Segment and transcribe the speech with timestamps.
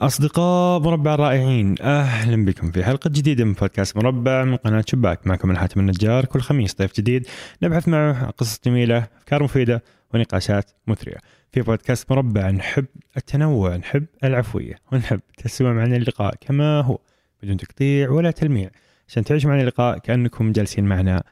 [0.00, 5.26] أصدقاء مربع الرائعين أهلا بكم في حلقة جديدة من بودكاست مربع من قناة شباك.
[5.26, 7.26] معكم الحاتم النجار كل خميس ضيف جديد
[7.62, 9.82] نبحث معه قصص جميلة أفكار مفيدة
[10.14, 11.16] ونقاشات مثرية.
[11.52, 12.86] في بودكاست مربع نحب
[13.16, 16.98] التنوع نحب العفوية ونحب تسمع معنا اللقاء كما هو
[17.42, 18.70] بدون تقطيع ولا تلميع
[19.08, 21.22] عشان تعيشوا معنا اللقاء كأنكم جالسين معنا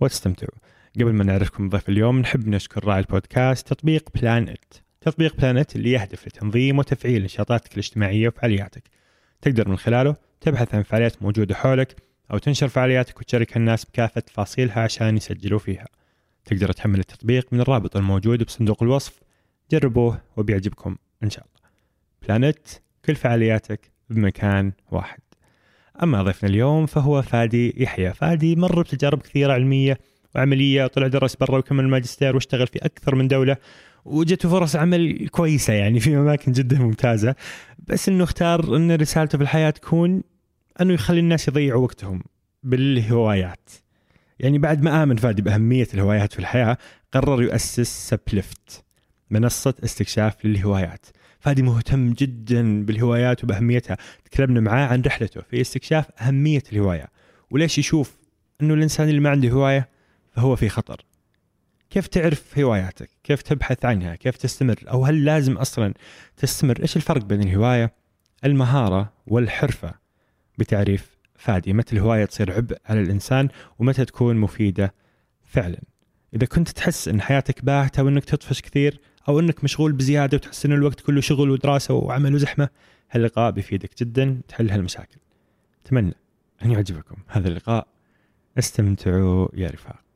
[0.00, 0.58] وتستمتعوا.
[0.96, 4.64] قبل ما نعرفكم ضيف اليوم نحب نشكر راعي البودكاست تطبيق بلانت
[5.00, 8.82] تطبيق بلانت اللي يهدف لتنظيم وتفعيل نشاطاتك الاجتماعية وفعالياتك.
[9.42, 11.96] تقدر من خلاله تبحث عن فعاليات موجودة حولك
[12.32, 15.86] أو تنشر فعالياتك وتشاركها الناس بكافة تفاصيلها عشان يسجلوا فيها.
[16.44, 19.20] تقدر تحمل التطبيق من الرابط الموجود بصندوق الوصف.
[19.70, 21.70] جربوه وبيعجبكم إن شاء الله.
[22.22, 22.68] بلانت
[23.04, 25.20] كل فعالياتك بمكان واحد.
[26.02, 28.14] أما ضيفنا اليوم فهو فادي يحيى.
[28.14, 29.98] فادي مر بتجارب كثيرة علمية
[30.34, 33.56] وعملية وطلع درس برا وكمل الماجستير واشتغل في أكثر من دولة.
[34.04, 37.34] وجته فرص عمل كويسة يعني في أماكن جدا ممتازة.
[37.78, 40.22] بس إنه أختار إن رسالته في الحياة تكون
[40.80, 42.22] إنه يخلي الناس يضيعوا وقتهم
[42.62, 43.70] بالهوايات.
[44.38, 46.76] يعني بعد ما آمن فادي بأهمية الهوايات في الحياة
[47.12, 48.84] قرر يؤسس سبليفت
[49.30, 51.06] منصة استكشاف للهوايات.
[51.40, 53.96] فادي مهتم جدا بالهوايات وبأهميتها.
[54.24, 57.08] تكلمنا معاه عن رحلته في استكشاف أهمية الهواية.
[57.50, 58.16] وليش يشوف
[58.62, 59.88] أنه الإنسان اللي ما عنده هواية
[60.32, 61.04] فهو في خطر.
[61.90, 65.94] كيف تعرف هواياتك؟ كيف تبحث عنها؟ كيف تستمر؟ أو هل لازم أصلا
[66.36, 67.92] تستمر؟ إيش الفرق بين الهواية
[68.44, 69.94] المهارة والحرفة
[70.58, 74.94] بتعريف فادي؟ متى الهواية تصير عبء على الإنسان ومتى تكون مفيدة
[75.44, 75.80] فعلا؟
[76.34, 80.72] إذا كنت تحس أن حياتك باهتة وأنك تطفش كثير أو أنك مشغول بزيادة وتحس أن
[80.72, 82.68] الوقت كله شغل ودراسة وعمل وزحمة
[83.10, 85.18] هاللقاء بيفيدك جدا تحل هالمشاكل.
[85.86, 86.14] أتمنى
[86.64, 87.86] أن يعجبكم هذا اللقاء.
[88.58, 90.09] استمتعوا يا رفاق.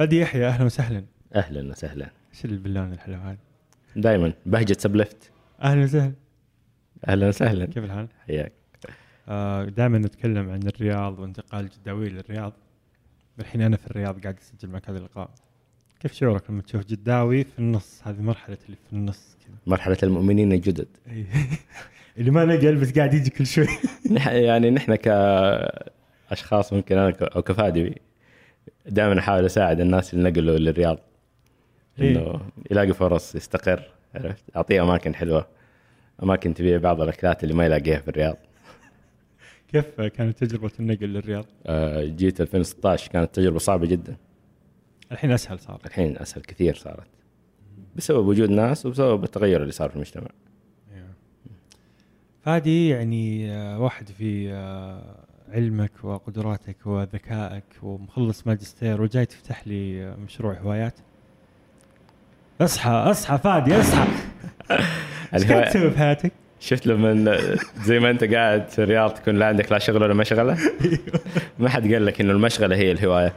[0.00, 1.04] فادي يحيى أهلا وسهلا.
[1.34, 2.10] أهلا وسهلا.
[2.32, 3.36] إيش البلون الحلو هذا
[3.96, 5.30] دائما بهجة سبلفت.
[5.62, 6.12] أهلا وسهلا.
[7.08, 7.66] أهلا وسهلا.
[7.66, 8.52] كيف الحال؟ حياك.
[9.28, 12.52] آه دائما نتكلم عن الرياض وانتقال جداوي للرياض.
[13.40, 15.30] الحين أنا في الرياض قاعد أسجل معك هذا اللقاء
[16.00, 19.56] كيف شعورك لما تشوف جداوي في النص؟ هذه مرحلة اللي في النص كذا.
[19.66, 20.88] مرحلة المؤمنين الجدد.
[21.10, 21.26] إيه.
[22.18, 23.66] اللي ما نقل بس قاعد يجي كل شوي.
[24.26, 28.00] يعني نحن كأشخاص ممكن أنا أو كفادي
[28.86, 30.98] دائما أحاول أساعد الناس اللي نقلوا للرياض.
[32.00, 32.10] إيه.
[32.10, 32.40] إنه
[32.70, 33.82] يلاقي فرص يستقر
[34.14, 35.46] عرفت؟ أعطيه أماكن حلوة.
[36.22, 38.36] أماكن تبيع بعض الأكلات اللي ما يلاقيها في الرياض.
[39.68, 44.16] كيف كانت تجربة النقل للرياض؟ آه، جيت 2016 كانت تجربة صعبة جدا.
[45.12, 47.08] الحين أسهل صار الحين أسهل كثير صارت.
[47.96, 50.28] بسبب وجود ناس وبسبب التغير اللي صار في المجتمع.
[52.42, 55.24] فادي يعني آه، واحد في آه،
[55.54, 60.94] علمك وقدراتك وذكائك ومخلص ماجستير وجاي تفتح لي مشروع هوايات؟
[62.60, 64.06] اصحى اصحى فادي اصحى.
[65.34, 67.36] إيش قاعد تسوي في حياتك؟ شفت لما
[67.84, 70.56] زي ما أنت قاعد في الرياض تكون لا عندك لا شغل ولا مشغلة؟
[71.58, 73.32] ما حد قال لك إنه المشغلة هي الهواية.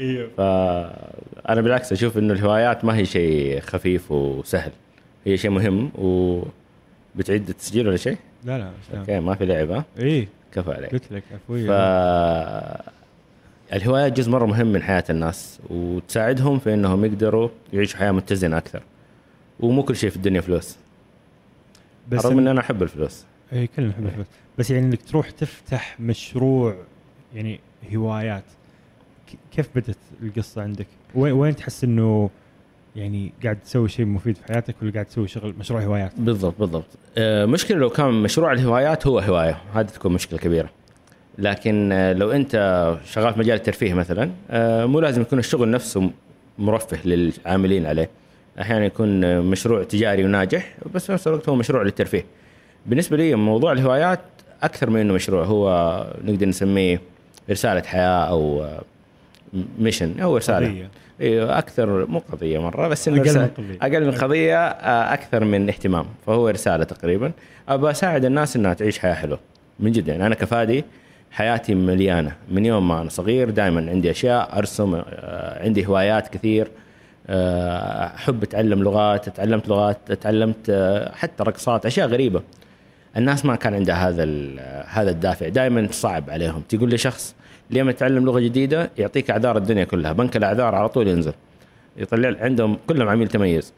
[0.00, 0.30] أيوه.
[0.36, 4.72] فانا بالعكس أشوف إنه الهوايات ما هي شيء خفيف وسهل.
[5.26, 10.28] هي شيء مهم وبتعد التسجيل ولا شيء؟ لا لا أوكي ما في لعب ها؟ إيه.
[10.52, 10.92] كفى عليك.
[10.92, 11.68] قلت لك ف عفوية
[13.72, 18.82] الهوايات جزء مرة مهم من حياة الناس وتساعدهم في إنهم يقدروا يعيشوا حياة متزنة أكثر.
[19.60, 20.76] ومو كل شيء في الدنيا فلوس.
[22.08, 22.48] بس رغم ان.
[22.48, 23.24] أنا أحب الفلوس.
[23.52, 24.26] إيه كلنا نحب الفلوس.
[24.58, 26.76] بس يعني إنك تروح تفتح مشروع
[27.34, 27.60] يعني
[27.94, 28.44] هوايات
[29.52, 32.30] كيف بدت القصة عندك؟ وين وين تحس إنه
[32.98, 36.86] يعني قاعد تسوي شيء مفيد في حياتك ولا قاعد تسوي شغل مشروع هوايات؟ بالضبط بالضبط.
[37.18, 39.58] آه، مشكلة لو كان مشروع الهوايات هو هواية.
[39.74, 40.70] هذه تكون مشكلة كبيرة.
[41.38, 42.52] لكن آه، لو أنت
[43.04, 46.10] شغال في مجال الترفيه مثلا آه، مو لازم يكون الشغل نفسه
[46.58, 48.10] مرفه للعاملين عليه.
[48.60, 52.24] أحيانا يكون مشروع تجاري وناجح بس في نفس الوقت هو مشروع للترفيه.
[52.86, 54.20] بالنسبة لي موضوع الهوايات
[54.62, 55.44] أكثر من إنه مشروع.
[55.44, 55.66] هو
[56.24, 57.00] نقدر نسميه
[57.50, 58.82] رسالة حياة أو آه،
[59.78, 60.68] ميشن أو رسالة.
[60.68, 60.90] قضية.
[61.20, 63.78] أيوه أكثر مو قضية مرة بس أقل من قضية.
[63.82, 66.06] أقل من قضية آه، أكثر من اهتمام.
[66.26, 67.32] فهو رسالة تقريبا.
[67.68, 69.38] ابى أساعد الناس إنها تعيش حياة حلوة
[69.80, 70.26] من جد يعني.
[70.26, 70.84] أنا كفادي
[71.30, 72.32] حياتي مليانة.
[72.50, 76.68] من يوم ما أنا صغير دائما عندي أشياء أرسم آه، عندي هوايات كثير
[77.30, 80.70] آه، أحب أتعلم لغات تعلمت لغات تعلمت
[81.14, 82.42] حتى رقصات أشياء غريبة.
[83.16, 84.24] الناس ما كان عندها هذا
[84.88, 85.48] هذا الدافع.
[85.48, 86.62] دائما صعب عليهم.
[86.68, 87.34] تقول لي شخص
[87.70, 90.12] لما يتعلم لغة جديدة يعطيك أعذار الدنيا كلها.
[90.12, 91.32] بنك الأعذار على طول ينزل.
[91.96, 93.72] يطلع عندهم كلهم عميل تميز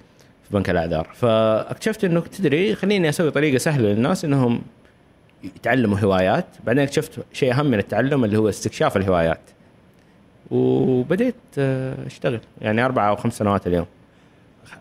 [0.48, 1.08] في بنك الأعذار.
[1.14, 4.62] فاكتشفت إنه تدري خليني أسوي طريقة سهلة للناس إنهم
[5.44, 6.46] يتعلموا هوايات.
[6.66, 9.40] بعدين اكتشفت شيء أهم من التعلم اللي هو استكشاف الهوايات.
[10.50, 12.40] وبديت آه، أشتغل.
[12.60, 13.86] يعني أربع أو خمس سنوات اليوم.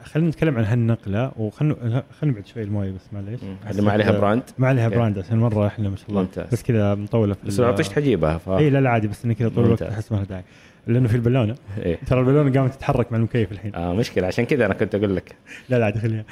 [0.04, 1.76] خلينا نتكلم عن هالنقلة وخلنا
[2.20, 3.40] خلينا نبعد شوي الموية بس معليش.
[3.80, 4.90] ما عليها brand؟ ما عليها.
[4.90, 6.22] brand عشان مرة إحنا ما شاء الله.
[6.22, 6.48] ممتاز.
[6.52, 9.36] بس كذا مطولة في بس لو عطشت حجيبها ف اي لا لا عادي بس إني
[9.36, 9.82] كذا طول الوقت.
[9.82, 10.44] أحس ما لها داعي.
[10.88, 11.56] لأنه في البالونة.
[11.78, 12.00] إيه.
[12.08, 13.76] ترى البالونة قامت تتحرك مع المكيف الحين.
[13.76, 14.28] آه مشكلة.
[14.28, 15.36] عشان كذا أنا كنت أقول لك.
[15.70, 16.26] لا لا عادي خليها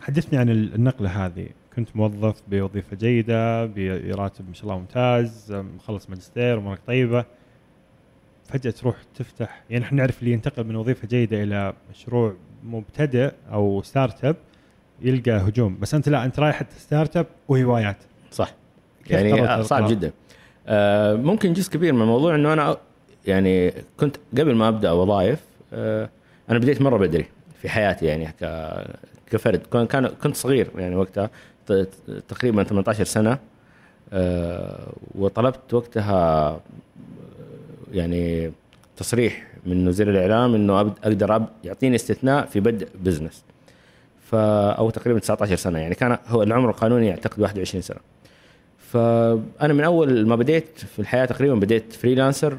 [0.00, 1.48] حدثني عن النقلة هذه.
[1.76, 7.24] كنت موظف بوظيفة جيدة براتب ما شاء الله ممتاز مخلص ماجستير امورك طيبة.
[8.48, 9.62] فجأة تروح تفتح.
[9.70, 12.34] يعني إحنا نعرف اللي ينتقل من وظيفة جيدة إلى مشروع
[12.64, 14.36] مبتدئ أو startup
[15.02, 15.78] يلقى هجوم.
[15.80, 17.96] بس أنت لا أنت رايح startup وهوايات.
[18.30, 18.54] صح.
[19.10, 20.12] يعني آه، صعب؟ جدا.
[20.66, 22.76] آه ممكن جزء كبير من الموضوع إنه أنا
[23.26, 25.40] يعني كنت قبل ما أبدأ وظائف
[25.72, 26.08] آه
[26.50, 27.24] أنا بديت مرة بدري
[27.62, 28.34] في حياتي يعني
[29.30, 29.86] كفرد.
[29.86, 31.30] كان كنت صغير يعني وقتها
[32.28, 33.38] تقريبا 18 سنة
[34.12, 36.60] آه وطلبت وقتها
[37.92, 38.52] يعني
[38.96, 43.44] تصريح من وزير الإعلام إنه أقدر يعطيني استثناء في بدء business
[44.20, 47.98] ف أو تقريبا 19 سنة يعني كان هو العمر القانوني اعتقد 21 سنة.
[48.78, 52.58] فانا من أول ما بديت في الحياة تقريبا بديت freelancer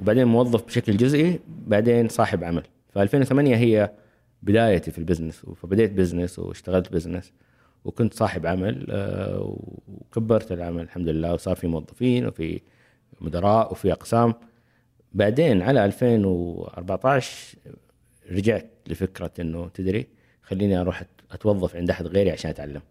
[0.00, 2.62] وبعدين موظف بشكل جزئي بعدين صاحب عمل.
[2.94, 3.90] ف 2008 هي
[4.42, 7.32] بدايتي في ال business فبديت business واشتغلت business
[7.84, 9.56] وكنت صاحب عمل آه،
[9.88, 12.60] وكبرت العمل الحمد لله وصار في موظفين وفي
[13.20, 14.34] مدراء وفي أقسام.
[15.12, 17.56] بعدين على 2014
[18.30, 20.06] رجعت لفكرة إنه تدري
[20.42, 22.82] خليني أروح أتوظف عند أحد غيري عشان أتعلم.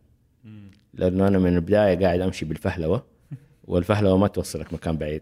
[0.93, 3.05] لأنه أنا من البداية قاعد أمشي بالفهلوة
[3.67, 5.21] والفهلوة ما توصلك مكان بعيد.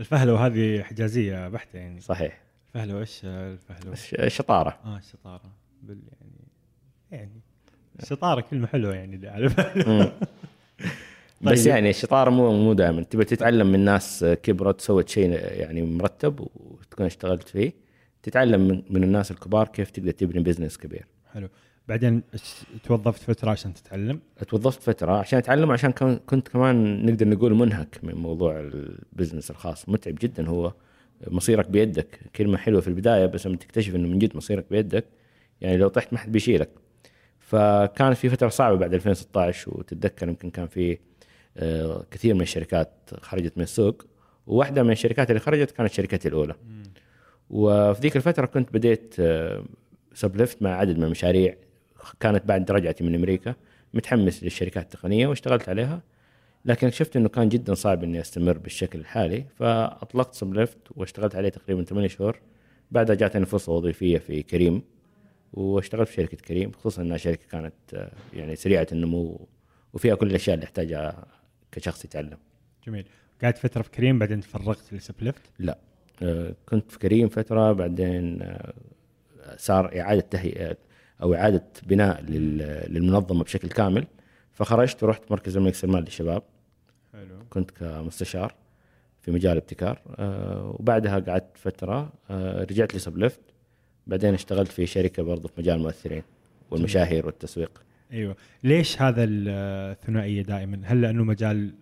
[0.00, 2.00] الفهلوة هذه حجازية بحتة يعني.
[2.00, 2.42] صحيح.
[2.68, 4.78] الفهلوة إيش الفهلوة؟ الش- الشطارة.
[4.84, 5.52] آه الشطارة.
[5.82, 6.32] بال يعني
[7.10, 7.40] يعني.
[8.02, 9.28] الشطارة كلمة حلوة يعني اللي
[11.42, 11.52] مم.
[11.52, 11.68] بس طيب.
[11.68, 13.02] يعني الشطاره مو مو دائما.
[13.02, 17.72] تبي تتعلم من ناس كبرت سوت شيء يعني مرتب وتكون اشتغلت فيه
[18.22, 21.06] تتعلم من, من الناس الكبار كيف تقدر تبني business كبير.
[21.32, 21.48] حلو.
[21.88, 22.22] بعدين
[22.84, 25.92] توظفت فترة عشان تتعلم؟ توظفت فترة عشان أتعلم عشان
[26.26, 29.88] كنت كمان نقدر نقول منهك من موضوع ال business الخاص.
[29.88, 30.72] متعب جدا هو.
[31.26, 32.20] مصيرك بيدك.
[32.36, 35.04] كلمة حلوة في البداية بس لما تكتشف إنه من جد مصيرك بيدك
[35.60, 36.70] يعني لو طحت ما حد بيشيلك.
[37.38, 40.98] فكانت في فترة صعبة بعد 2016 وتتذكر يمكن كان في
[42.10, 44.06] كثير من الشركات خرجت من السوق
[44.46, 46.54] وواحدة من الشركات اللي خرجت كانت شركتي الأولى.
[47.50, 49.64] وفي ذيك الفترة كنت بديت آه،
[50.14, 51.56] سبلفت مع عدد من المشاريع
[52.20, 53.54] كانت بعد رجعتي من أمريكا
[53.94, 56.02] متحمس للشركات التقنية واشتغلت عليها.
[56.64, 61.84] لكن اكتشفت إنه كان جدا صعب إني أستمر بالشكل الحالي فأطلقت سبلفت واشتغلت عليه تقريبا
[61.84, 62.40] 8 شهور.
[62.90, 64.82] بعدها جاتني فرصة وظيفية في كريم
[65.52, 69.48] واشتغلت في شركة كريم خصوصا إنها شركة كانت آه، يعني سريعة النمو
[69.92, 71.26] وفيها كل الأشياء اللي يحتاجها
[71.72, 72.38] كشخص يتعلم.
[72.86, 73.06] جميل.
[73.42, 75.78] قعدت فترة في كريم بعدين تفرغت لسبلفت لا.
[76.22, 78.72] آه، كنت في كريم فترة بعدين آه،
[79.56, 80.76] صار إعادة تهيئة
[81.22, 84.06] أو إعادة بناء لل- للمنظمة بشكل كامل.
[84.52, 86.42] فخرجت ورحت مركز الملك سلمان للشباب.
[87.12, 87.38] حلو.
[87.50, 88.54] كنت كمستشار
[89.20, 93.40] في مجال الابتكار آه، وبعدها قعدت فترة آه، رجعت لسبلفت
[94.06, 96.22] بعدين اشتغلت في شركة برضو في مجال المؤثرين
[96.70, 97.82] والمشاهير والتسويق.
[98.12, 98.36] إيوه.
[98.64, 99.48] ليش هذا ال-
[99.92, 101.74] الثنائية دائما؟ هل لأنه مجال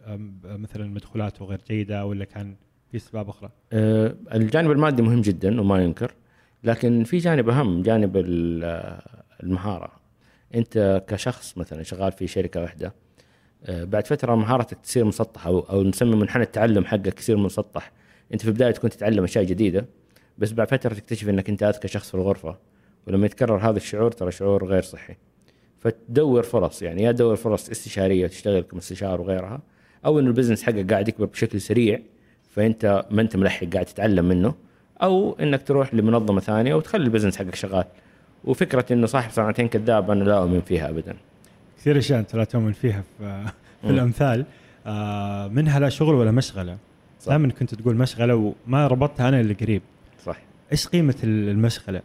[0.44, 2.54] مثلا مدخولاته غير جيدة ولا كان
[2.90, 6.14] في اسباب أخرى؟ آه، الجانب المادي مهم جدا وما ينكر
[6.64, 9.00] لكن في جانب أهم جانب ال-
[9.42, 9.92] المهارة.
[10.54, 12.94] أنت كشخص مثلا شغال في شركة واحدة
[13.64, 17.92] آه، بعد فترة مهارتك تصير مسطحة أو أو نسمي منحنى التعلم حقك يصير مسطح.
[18.32, 19.86] أنت في البداية تكون تتعلم أشياء جديدة
[20.38, 22.58] بس بعد فترة تكتشف إنك أنت اذكى شخص في الغرفة.
[23.06, 25.16] ولما يتكرر هذا الشعور ترى شعور غير صحي.
[25.80, 29.60] فتدور فرص يعني يا تدور فرص استشارية تشتغل كمستشار وغيرها
[30.04, 32.00] أو انه البزنس حقك قاعد يكبر بشكل سريع
[32.50, 34.54] فأنت ما أنت ملحق قاعد تتعلم منه
[35.02, 37.84] أو إنك تروح لمنظمة ثانية وتخلي ال business حقك شغال
[38.44, 41.16] وفكرة إنه صاحب صنعتين كذاب أنا لا أؤمن فيها ابدا
[41.78, 43.44] كثير أشياء أنت لا تؤمن فيها في,
[43.82, 43.90] في.
[43.90, 44.44] الأمثال
[44.86, 46.76] آه منها لا شغل ولا مشغلة
[47.20, 47.28] صح.
[47.28, 48.34] دائما كنت تقول مشغلة
[48.66, 49.82] وما ربطتها أنا اللي قريب
[50.24, 50.36] صح
[50.72, 52.02] إيش قيمة المشغلة؟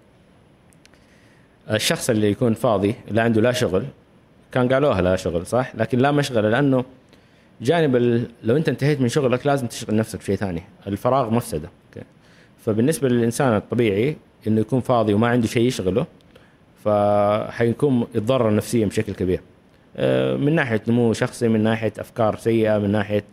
[1.71, 3.85] الشخص اللي يكون فاضي لا عنده لا شغل
[4.51, 6.85] كان قالوها لا شغل صح؟ لكن لا مشغلة لأنه
[7.61, 8.25] جانب ال...
[8.43, 11.69] لو أنت انتهيت من شغلك لازم تشغل نفسك بشيء ثاني الفراغ مفسدة.
[11.87, 12.05] okay.
[12.65, 14.17] فبالنسبة للإنسان الطبيعي
[14.47, 16.05] إنه يكون فاضي وما عنده شيء يشغله
[16.85, 19.39] فحيكون يتضرر نفسيا بشكل كبير.
[19.97, 23.23] آه، من ناحية نمو شخصي من ناحية أفكار سيئة من ناحية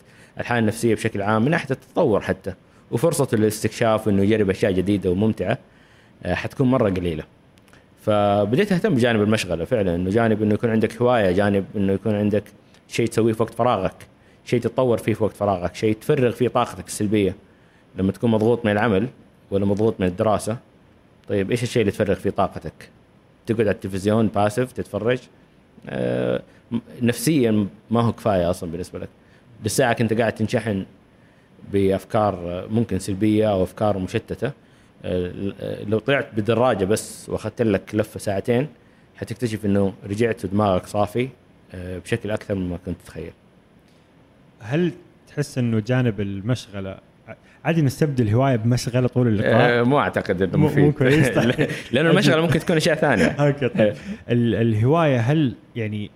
[0.41, 2.55] الحالة النفسية بشكل عام من ناحية التطور حتى.
[2.91, 5.59] وفرصة الاستكشاف وانه يجرب أشياء جديدة وممتعة
[6.23, 7.25] آه، حتكون مرة قليلة.
[8.03, 12.45] فبديت أهتم بجانب المشغله فعلا إنه جانب إنه يكون عندك هواية جانب إنه يكون عندك
[12.89, 14.07] شيء تسويه في وقت فراغك
[14.45, 17.35] شيء تتطور فيه في وقت فراغك شيء تفرغ فيه طاقتك السلبية.
[17.97, 19.09] لما تكون مضغوط من العمل
[19.51, 20.57] ولا مضغوط من الدراسة
[21.29, 22.91] طيب إيش الشيء اللي تفرغ فيه طاقتك؟
[23.47, 25.19] تقعد على التلفزيون باسف تتفرج.
[25.89, 26.43] آه،
[27.03, 29.09] نفسيا ما هو كفاية أصلا بالنسبة لك.
[29.65, 30.85] لساعة انت قاعد تنشحن
[31.73, 34.53] بأفكار ممكن سلبية أو أفكار مشتتة.
[35.89, 38.67] لو طلعت بدراجة بس وأخذت لك لفة ساعتين
[39.17, 41.29] حتكتشف إنه رجعت ودماغك صافي
[41.75, 43.33] آه، بشكل أكثر مما كنت تتخيل.
[44.61, 44.93] هل
[45.29, 46.99] تحس إنه جانب المشغلة
[47.65, 50.79] عادي نستبدل هواية بمشغلة طول اللقاء؟ آه، مو أعتقد إنه مفيد.
[50.85, 51.69] مو كويس، طيب.
[51.93, 53.25] لأنه المشغلة ممكن تكون أشياء ثانية.
[53.47, 53.95] أوكي طيب.
[54.29, 56.11] ال- الهواية هل يعني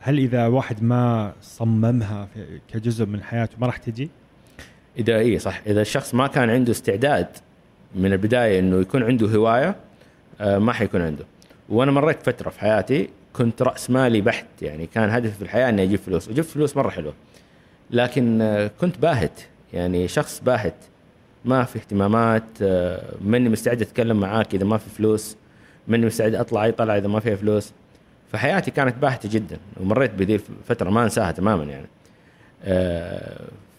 [0.00, 2.28] هل إذا واحد ما صممها
[2.72, 4.10] كجزء من حياته ما راح تجي؟
[4.98, 5.60] إذا اي صح.
[5.66, 7.26] إذا الشخص ما كان عنده استعداد
[7.94, 9.76] من البداية إنه يكون عنده هواية
[10.40, 11.24] آه، ما حيكون عنده.
[11.68, 15.82] وأنا مريت فترة في حياتي كنت رأس مالي بحت يعني كان هدفي في الحياة إني
[15.82, 16.28] أجيب فلوس.
[16.28, 17.12] وجبت فلوس مرة حلوة.
[17.90, 19.40] لكن آه، كنت باهت
[19.72, 20.74] يعني شخص باهت.
[21.44, 25.36] ما في اهتمامات آه، ماني مستعد أتكلم معاك إذا ما في فلوس
[25.88, 27.72] ماني مستعد أطلع أي طلعة إذا ما فيها فلوس.
[28.32, 31.86] فحياتي كانت باهتة جدا ومريت بذي الفترة ما أنساها تماما يعني.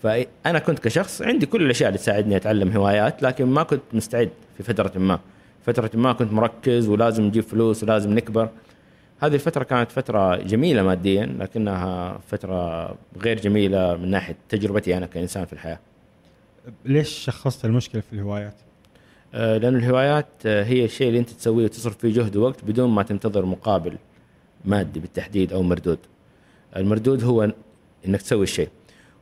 [0.03, 4.63] فأنا كنت كشخص عندي كل الأشياء اللي تساعدني أتعلم هوايات لكن ما كنت مستعد في
[4.63, 5.19] فترة ما.
[5.65, 8.49] فترة ما كنت مركز ولازم نجيب فلوس ولازم نكبر.
[9.19, 15.45] هذه الفترة كانت فترة جميلة ماديا لكنها فترة غير جميلة من ناحية تجربتي أنا كإنسان
[15.45, 15.79] في الحياة.
[16.85, 18.55] ليش شخصت المشكلة في الهوايات؟
[19.33, 23.45] آه، لأن الهوايات هي الشيء اللي أنت تسويه وتصرف فيه جهد ووقت بدون ما تنتظر
[23.45, 23.97] مقابل
[24.65, 25.99] مادي بالتحديد أو مردود.
[26.77, 27.51] المردود هو
[28.07, 28.69] أنك تسوي الشيء.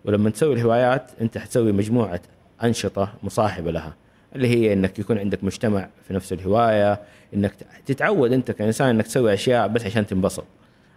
[0.05, 2.21] ولما تسوي الهوايات أنت حتسوي مجموعة
[2.63, 3.93] أنشطة مصاحبة لها
[4.35, 6.99] اللي هي أنك يكون عندك مجتمع في نفس الهواية
[7.33, 7.53] أنك
[7.85, 10.45] تتعود أنت كإنسان أنك تسوي أشياء بس عشان تنبسط.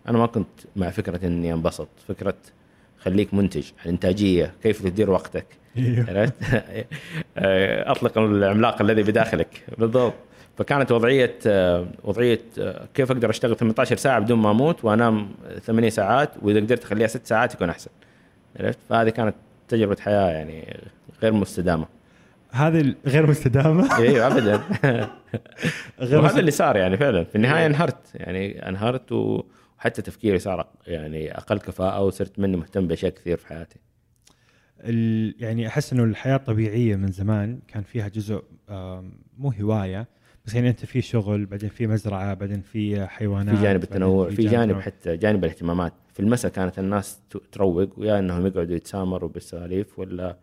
[0.08, 2.34] أنا ما كنت مع فكرة أني أنبسط فكرة
[2.98, 5.46] خليك منتج الإنتاجية كيف تدير وقتك.
[5.78, 6.32] عرفت؟
[7.36, 9.64] آه، أطلق العملاق الذي بداخلك.
[9.78, 10.14] بالضبط.
[10.58, 11.38] فكانت وضعية
[12.04, 12.40] وضعية
[12.94, 15.28] كيف أقدر أشتغل 18 ساعة بدون ما أموت وأنام
[15.66, 17.90] 8 ساعات وإذا قدرت أخليها 6 ساعات يكون أحسن.
[18.60, 19.34] عرفت؟ فهذه كانت
[19.68, 20.80] تجربة حياة يعني
[21.22, 21.86] غير مستدامة.
[22.50, 24.56] هذه غير مستدامة؟ أيوه ابدا.
[26.00, 26.40] غير وهذا.
[26.40, 27.24] اللي صار يعني فعلا.
[27.24, 28.14] في النهاية انهرت.
[28.14, 33.76] يعني انهرت وحتى تفكيري صار يعني أقل كفاءة وصرت مني مهتم بأشياء كثير في حياتي.
[34.80, 35.34] ال...
[35.38, 37.58] يعني أحس إنه الحياة الطبيعيه من زمان.
[37.68, 38.42] كان فيها جزء
[39.38, 40.06] مو هواية
[40.46, 44.42] بس يعني أنت في شغل بعدين في مزرعة بعدين في حيوانات في جانب التنوع في
[44.42, 44.80] جانب تنوع.
[44.82, 45.92] حتى جانب الاهتمامات.
[46.14, 47.20] في المساء كانت الناس
[47.52, 50.36] تروق ويا إنهم يقعدوا يتسامروا بالسواليف ولا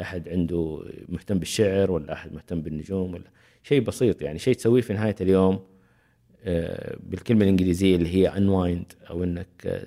[0.00, 3.30] أحد عنده مهتم بالشعر ولا أحد مهتم بالنجوم ولا
[3.62, 5.60] شيء بسيط يعني شيء تسويه في نهاية اليوم
[6.44, 9.86] آه، بالكلمة الإنجليزية اللي هي unwind أو إنك آه،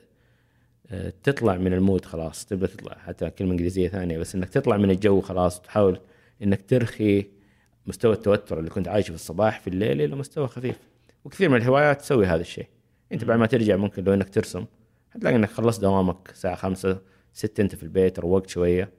[0.92, 4.92] آه، تطلع من المود خلاص تبدأ تطلع حتى كلمة إنجليزية ثانية بس إنك تطلع من
[4.92, 6.00] الجو خلاص وتحاول
[6.44, 7.26] إنك ترخي
[7.88, 10.80] مستوى التوتر اللي كنت عايشه في الصباح في الليل إلى مستوى خفيف.
[11.26, 12.68] وكثير من الهوايات تسوي هذا الشيء.
[13.12, 14.66] أنت بعد ما ترجع ممكن لو إنك ترسم
[15.18, 17.02] حتلاقي إنك خلصت دوامك الساعة خمسة
[17.34, 18.92] ستة أنت في البيت روقت شوية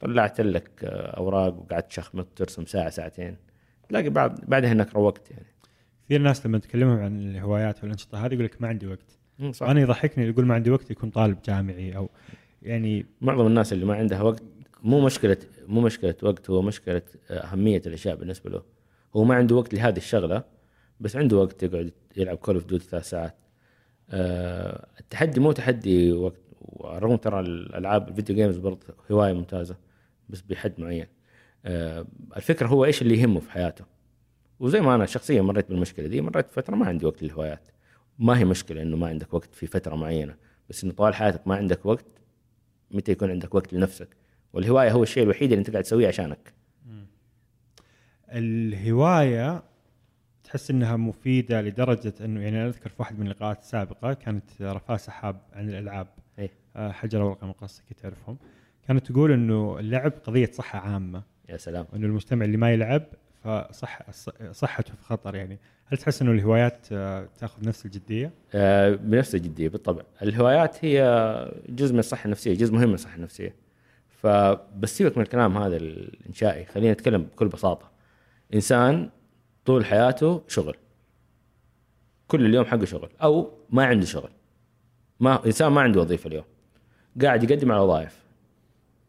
[0.00, 3.36] طلعت لك آه، أوراق وقعدت تشخمط ترسم ساعة ساعتين.
[3.88, 5.46] تلاقي بعد بعدها إنك روقت يعني.
[6.04, 9.18] كثير ناس لما تكلمهم عن الهوايات والأنشطة هذه يقول لك ما عندي وقت.
[9.50, 9.66] صح.
[9.66, 12.10] وأنا يضحكني يقول ما عندي وقت يكون طالب جامعي أو
[12.62, 14.42] يعني معظم الناس اللي ما عندها وقت
[14.82, 15.36] مو مشكلة
[15.66, 18.62] مو مشكلة وقت هو مشكلة أهمية الأشياء بالنسبة له.
[19.16, 20.44] هو ما عنده وقت لهذه الشغلة
[21.00, 23.41] بس عنده وقت يقعد يلعب Call of Duty ثلاث ساعات.
[24.10, 29.76] التحدي مو تحدي وقت ورغم ترى الألعاب الفيديو games برضه هواية ممتازة
[30.28, 31.06] بس بحد معين.
[31.64, 32.06] أه
[32.36, 33.84] الفكرة هو إيش اللي يهمه في حياته؟
[34.60, 37.70] وزي ما أنا شخصيا مريت بالمشكلة دي مريت فترة ما عندي وقت للهوايات.
[38.18, 40.36] ما هي مشكلة إنه ما عندك وقت في فترة معينة
[40.68, 42.06] بس إنه طوال حياتك ما عندك وقت
[42.90, 44.16] متى يكون عندك وقت لنفسك؟
[44.52, 46.52] والهواية هو الشيء الوحيد اللي أنت قاعد تسويه عشانك.
[48.32, 49.62] الهواية
[50.52, 54.96] تحس إنها مفيدة لدرجة إنه يعني أنا أذكر في واحد من اللقاءات السابقة كانت رفاة
[54.96, 56.06] سحاب عن الألعاب.
[56.38, 56.50] إيه.
[56.76, 58.36] آه، حجر ورقه مقص كي تعرفهم
[58.88, 61.22] كانت تقول إنه اللعب قضية صحة عامة.
[61.48, 61.86] يا سلام.
[61.92, 63.02] وانه المجتمع اللي ما يلعب
[63.44, 64.10] فصح
[64.50, 65.58] صحته في خطر يعني.
[65.86, 70.02] هل تحس إنه الهوايات آه، تأخذ نفس الجدية؟ آه، بنفس الجدية بالطبع.
[70.22, 70.98] الهوايات هي
[71.68, 73.54] جزء من الصحة النفسية جزء مهم من الصحة النفسية.
[74.08, 77.90] فبس سيبك من الكلام هذا الإنشائي خلينا نتكلم بكل بساطة.
[78.54, 79.10] إنسان
[79.64, 80.76] طول حياته شغل.
[82.28, 83.08] كل اليوم حقه شغل.
[83.22, 84.30] أو ما عنده شغل.
[85.20, 86.44] ما إنسان ما عنده وظيفة اليوم.
[87.22, 88.22] قاعد يقدم على وظائف.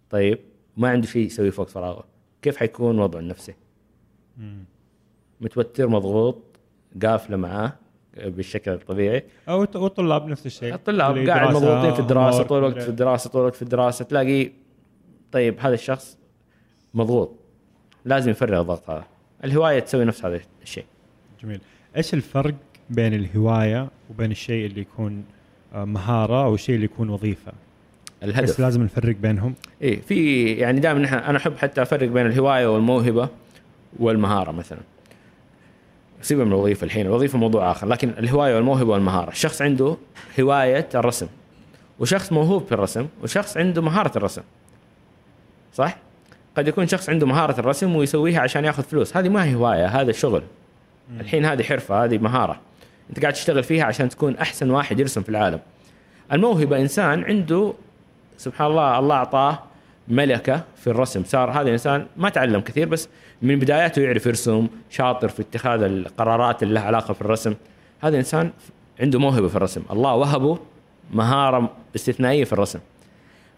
[0.10, 0.40] طيب
[0.78, 2.04] ما عنده شيء يسويه في وقت فراغه.
[2.42, 3.56] كيف حيكون وضعه النفسي؟
[5.42, 6.38] متوتر مضغوط
[7.04, 7.74] قافلة معاه
[8.18, 9.24] بالشكل الطبيعي.
[9.50, 10.74] أو والطلاب نفس الشيء.
[10.74, 14.06] الطلاب قاعد مضغوطين في الدراسة طول الوقت في الدراسة طول الوقت في الدراسة.
[14.06, 14.52] تلاقي
[15.32, 16.18] طيب هذا الشخص
[16.94, 17.32] مضغوط.
[18.06, 19.12] لازم يفرغ الضغط هذا.
[19.44, 20.86] الهواية تسوي نفس هذا الشيء.
[21.44, 21.60] جميل.
[21.98, 22.54] إيش الفرق
[22.90, 25.24] بين الهواية وبين الشيء اللي يكون
[25.74, 29.54] آه، مهارة أو الشيء اللي يكون وظيفة؟ بس الهدف لازم نفرق بينهم.
[29.84, 33.30] إي في يعني دائما نحن أنا أحب حتى أفرق بين الهواية والموهبة
[34.00, 34.80] والمهارة مثلا.
[36.22, 37.06] سيبك من الوظيفة الحين.
[37.06, 39.32] الوظيفة موضوع آخر لكن الهواية والموهبة والمهارة.
[39.32, 39.98] الشخص عنده
[40.40, 41.28] هواية الرسم
[42.00, 44.42] وشخص موهوب في الرسم وشخص عنده مهارة الرسم.
[45.74, 45.98] صح؟
[46.58, 49.18] قد يكون شخص عنده مهارة الرسم ويسويها عشان ياخذ فلوس.
[49.18, 50.44] هذه ما هي هواية هذا شغل.
[51.20, 52.60] الحين هذه حرفة هذه مهارة.
[53.10, 55.60] أنت قاعد تشتغل فيها عشان تكون أحسن واحد يرسم في العالم.
[56.32, 57.74] الموهبة إنسان عنده
[58.38, 59.60] سبحان الله الله أعطاه
[60.08, 61.24] ملكة في الرسم.
[61.24, 63.10] صار هذا الانسان ما تعلم كثير بس
[63.42, 67.56] من بداياته يعرف يرسم شاطر في اتخاذ القرارات اللي لها علاقة في الرسم.
[68.02, 68.52] هذا الانسان
[69.00, 69.84] عنده موهبة في الرسم.
[69.92, 70.60] الله وهبه
[71.14, 72.80] مهارة استثنائية في الرسم.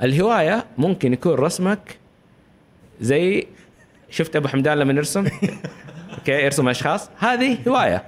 [0.02, 1.98] الهواية ممكن يكون رسمك
[3.02, 3.48] زي
[4.10, 5.28] شفت أبو حمدان لما يرسم
[6.18, 7.10] أوكي يرسم أشخاص.
[7.20, 8.04] هذه هواية.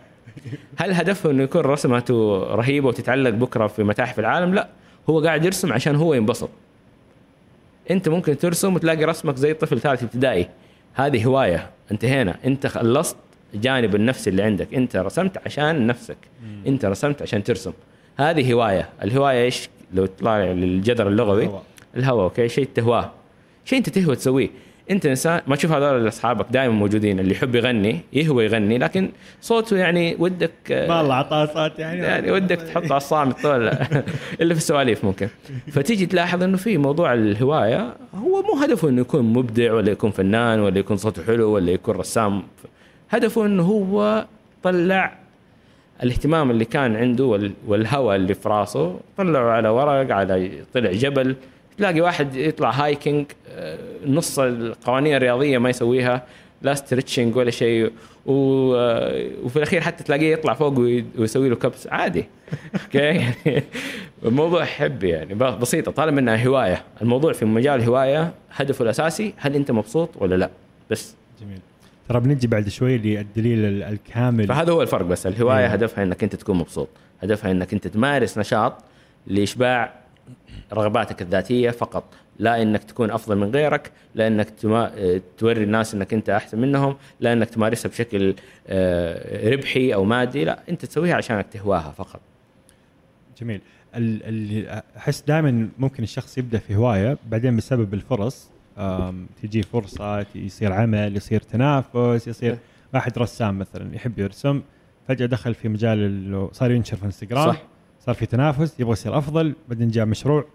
[0.77, 4.67] هل هدفه إنه يكون رسمته رهيبة وتتعلق بكرة في متاحف العالم؟ لا.
[5.09, 6.49] هو قاعد يرسم عشان هو ينبسط.
[7.91, 10.49] أنت ممكن ترسم وتلاقي رسمك زي طفل ثالث ابتدائي.
[10.93, 11.69] هذه هواية.
[11.91, 12.35] انتهينا.
[12.45, 13.15] أنت خلصت
[13.53, 14.73] الجانب النفسي اللي عندك.
[14.73, 16.17] أنت رسمت عشان نفسك.
[16.67, 17.73] أنت رسمت عشان ترسم.
[18.17, 18.89] هذه هواية.
[19.03, 21.49] الهواية إيش؟ لو تطلع للجذر اللغوي.
[21.95, 22.49] الهوى أوكي.
[22.49, 23.11] شيء تهواه.
[23.65, 24.49] شيء أنت تهوى تسويه.
[24.91, 29.09] انت إنسان ما تشوف هذول أصحابك دائما موجودين اللي يحب يغني يهوى يغني لكن
[29.41, 31.99] صوته يعني ودك ما الله عطاسات يعني.
[32.01, 33.67] يعني ودك تحطه على الصامت طول.
[34.41, 35.27] إلا في السواليف ممكن.
[35.71, 40.59] فتيجي تلاحظ إنه في موضوع الهواية هو مو هدفه إنه يكون مبدع ولا يكون فنان
[40.59, 42.43] ولا يكون صوته حلو ولا يكون رسام.
[43.09, 44.25] هدفه إنه هو
[44.63, 45.15] طلع
[46.03, 51.35] الاهتمام اللي كان عنده وال- والهوى اللي في راسه طلعه على ورق على طلع جبل.
[51.77, 53.35] تلاقي واحد يطلع hiking آه،
[54.05, 56.23] نص القوانين الرياضية ما يسويها
[56.61, 57.91] لا stretching ولا شيء
[58.25, 62.25] و- آه، وفي الأخير حتى تلاقيه يطلع فوق وي- ويسوي له كبس عادي.
[62.83, 63.63] أوكي؟ يعني
[64.25, 66.83] الموضوع حب يعني بسيطة طالما انها هواية.
[67.01, 70.49] الموضوع في مجال الهواية هدفه الأساسي هل أنت مبسوط ولا لا؟
[70.91, 71.15] بس.
[71.41, 71.59] جميل.
[72.09, 74.47] ترى بنجي بعد شوي للدليل ال- الكامل.
[74.47, 75.69] فهذا هو الفرق بس الهواية أيوة.
[75.69, 76.87] هدفها إنك أنت تكون مبسوط.
[77.23, 78.73] هدفها إنك أنت تمارس نشاط
[79.27, 79.93] لإشباع
[80.73, 82.03] رغباتك الذاتية فقط
[82.39, 84.91] لا إنك تكون أفضل من غيرك لا إنك تما...
[85.37, 88.35] توري الناس إنك أنت أحسن منهم لا إنك تمارسها بشكل
[88.67, 92.19] آه، ربحي أو مادي لا أنت تسويها عشانك تهواها فقط
[93.41, 93.61] جميل
[93.95, 98.49] ال- اللي أحس دائما ممكن الشخص يبدأ في هواية بعدين بسبب الفرص
[99.41, 102.59] تجي فرصة يصير عمل يصير تنافس يصير إيه.
[102.93, 104.61] واحد رسام مثلا يحب يرسم
[105.07, 107.61] فجأة دخل في مجال ال- صار ينشر في إنستغرام صح.
[108.07, 110.45] صار في تنافس يبغى يصير أفضل بعدين جاء مشروع.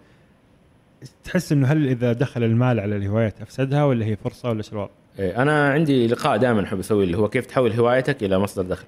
[1.23, 4.87] تحس إنه هل إذا دخل المال على الهوايات أفسدها ولا هي فرصة ولا شو؟
[5.19, 8.85] إيه، أنا عندي لقاء دائما أحب أسويه اللي هو كيف تحول هوايتك إلى مصدر دخل.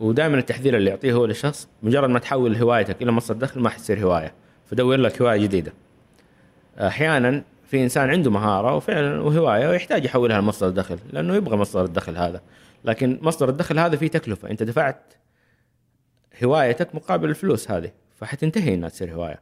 [0.00, 4.04] ودائما التحذير اللي يعطيه هو للشخص مجرد ما تحول هوايتك إلى مصدر دخل ما حتصير
[4.04, 4.32] هواية
[4.66, 5.72] فدور لك هواية جديدة.
[6.78, 12.16] أحيانا في إنسان عنده مهارة وفعلا وهواية ويحتاج يحولها لمصدر دخل لأنه يبغى مصدر الدخل
[12.16, 12.40] هذا.
[12.84, 15.14] لكن مصدر الدخل هذا فيه تكلفة أنت دفعت
[16.44, 19.40] هوايتك مقابل الفلوس هذه فحتنتهي إنها تصير هواية.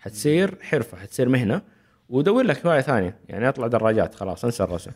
[0.00, 1.62] حتصير حرفة حتصير مهنة
[2.08, 4.90] ودور لك هواية ثانية يعني أطلع دراجات خلاص أنسى الرسم.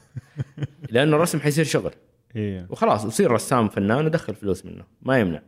[0.90, 1.92] لأنه الرسم حيصير شغل.
[2.37, 2.66] إيه.
[2.71, 5.42] وخلاص وصير رسام فنان ودخل فلوس منه ما يمنع.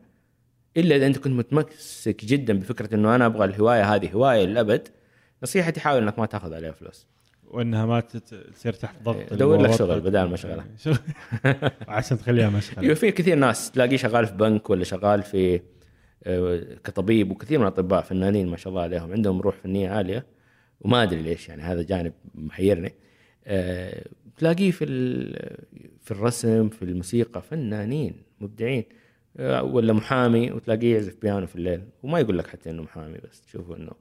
[0.77, 4.89] إلا إذا أنت كنت متمسك جدا بفكرة إنه أنا أبغى الهواية هذه هواية للأبد
[5.43, 7.07] نصيحتي حاول إنك ما تأخذ عليها فلوس.
[7.45, 9.73] وإنها ما تصير تحت ضغط دور لك.
[9.73, 10.65] شغل بدال ما شغله.
[10.79, 10.99] شغل
[11.89, 15.61] عشان تخليها مشغله في كثير ناس تلاقيه شغال في بنك ولا شغال في
[16.85, 20.27] كطبيب وكثير من الأطباء فنانين ما شاء الله عليهم عندهم روح فنية عالية
[20.81, 22.95] وما أدري ليش يعني هذا جانب محيرني.
[23.47, 24.05] آه،
[24.37, 24.87] تلاقيه في
[26.01, 28.85] في الرسم في الموسيقى فنانين مبدعين.
[29.37, 31.83] آه، ولا محامي وتلاقيه يعزف بيانو في الليل.
[32.03, 33.93] وما يقول لك حتى إنه محامي بس تشوفه إنه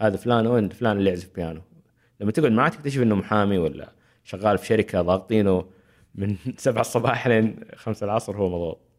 [0.00, 1.60] هذا فلان وين فلان اللي يعزف بيانو.
[2.20, 3.92] لما تقعد معاه تكتشف إنه محامي ولا
[4.24, 5.64] شغال في شركة ضاغطينه
[6.14, 8.89] من سبعة الصباح لين خمسة العصر هو مضغوط.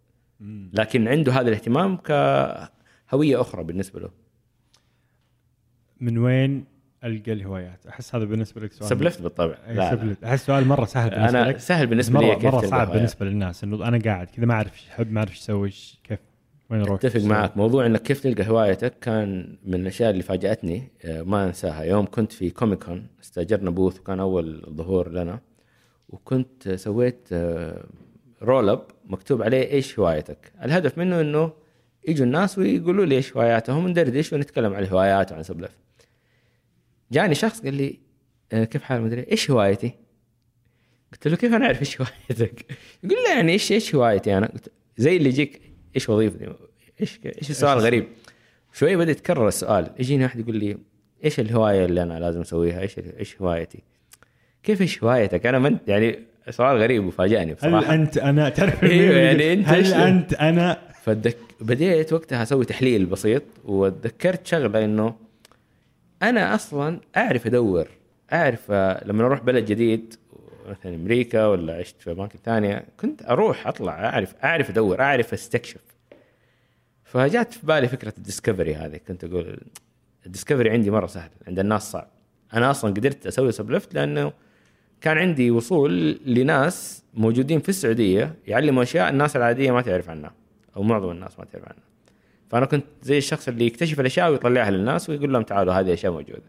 [0.73, 4.10] لكن عنده هذا الاهتمام كهوية أخرى بالنسبة له
[5.99, 6.65] من وين
[7.04, 9.91] ألقى الهوايات؟ أحس هذا بالنسبة لك سؤال سبلفت بالطبع أي لا.
[9.91, 10.23] سبلت.
[10.23, 12.91] أحس سؤال مرة سهل بالنسبة أنا لك سهل بالنسبة لي كيف مرة صعب.
[12.91, 15.69] بالنسبة للناس إنه أنا قاعد كذا ما أعرف إيش احب ما أعرف إيش أسوي
[16.04, 16.19] كيف
[16.69, 21.21] وين أروح أتفق معك موضوع إنك كيف تلقى هوايتك كان من الأشياء اللي فاجأتني آه،
[21.21, 25.39] ما أنساها يوم كنت في Comic Con استأجرنا booth وكان أول ظهور لنا
[26.10, 27.86] وكنت سويت آه،
[28.41, 31.54] roll up مكتوب عليه إيش هوايتك الهدف منه إنه
[32.08, 35.71] يجوا الناس ويقولوا لي إيش هواياتهم ندردش ونتكلم عن الهوايات وعن سبلف
[37.12, 38.00] جاني شخص قال لي
[38.52, 39.91] آه، كيف حال مدري إيش هوايتي
[41.12, 42.65] قلت له كيف أنا أعرف إيش هوايتك؟
[43.04, 45.62] يقول لا يعني إيش إيش هوايتي أنا؟ قلت زي اللي يجيك
[45.95, 46.54] إيش وظيفتي؟
[47.02, 48.08] إيش إيش السؤال غريب؟
[48.74, 50.78] شوي بدأ يتكرر السؤال يجيني واحد يقول لي
[51.24, 53.80] إيش الهواية اللي أنا لازم أسويها؟ إيش إيش هوايتي؟
[54.63, 57.93] كيف إيش هوايتك؟ أنا من يعني سؤال غريب وفاجأني هل بصراحة.
[57.93, 63.43] انت أنا تعرف أيوه يعني أنت هل انت أنا فدك بديت وقتها أسوي تحليل بسيط
[63.65, 65.15] وتذكرت شغلة إنه
[66.23, 67.88] أنا أصلا أعرف أدور.
[68.34, 70.15] أعرف آه، لما أروح بلد جديد
[70.69, 75.82] مثلا أمريكا ولا عشت في اماكن ثانية كنت أروح أطلع اعرف أعرف أدور أعرف أستكشف.
[77.04, 78.99] فجات في بالي فكرة ال discovery هذه.
[79.08, 79.60] كنت أقول
[80.25, 82.08] ال discovery عندي مرة سهل عند الناس صعب.
[82.54, 84.34] أنا أصلا قدرت أسوي سبلفت لأنه
[85.01, 90.31] كان عندي وصول لناس موجودين في السعودية يعلموا أشياء الناس العادية ما تعرف عنها
[90.77, 91.83] أو معظم الناس ما تعرف عنها.
[92.49, 96.41] فأنا كنت زي الشخص اللي يكتشف الأشياء ويطلعها للناس ويقول لهم تعالوا هذه أشياء موجودة.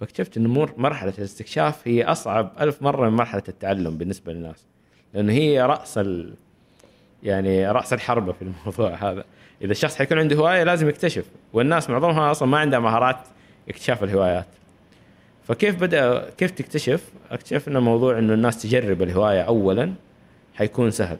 [0.00, 4.66] فاكتشفت مر مرحلة الاستكشاف هي أصعب ألف مرة من مرحلة التعلم بالنسبة للناس
[5.14, 6.34] لأنه هي رأس ال...
[7.22, 9.24] يعني رأس الحربة في الموضوع هذا.
[9.62, 13.18] إذا الشخص حيكون عنده هواية لازم يكتشف والناس معظمها أصلا ما عندها مهارات
[13.68, 14.46] اكتشاف الهوايات.
[15.48, 19.92] فكيف بدأ كيف تكتشف؟ اكتشف إنه موضوع إنه الناس تجرب الهواية اولا
[20.54, 21.16] حيكون سهل.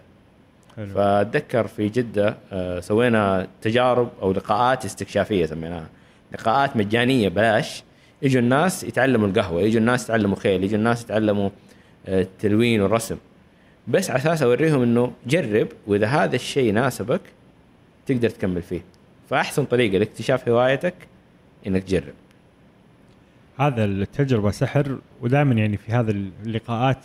[0.76, 0.86] حلو.
[0.86, 5.86] فأتذكر في جدة آه، سوينا تجارب أو لقاءات استكشافية سميناها.
[6.32, 7.82] لقاءات مجانية بلاش.
[8.22, 11.50] يجوا الناس يتعلموا القهوة يجوا الناس يتعلموا خيل يجوا الناس يتعلموا
[12.06, 13.16] آه، التلوين والرسم.
[13.88, 17.20] بس على أساس أوريهم إنه جرب وإذا هذا الشيء ناسبك
[18.06, 18.80] تقدر تكمل فيه.
[19.30, 20.94] فأحسن طريقة لاكتشاف هوايتك
[21.66, 22.14] إنك تجرب.
[23.60, 26.98] هذا التجربة سحر ودائما يعني في هذا اللقاءات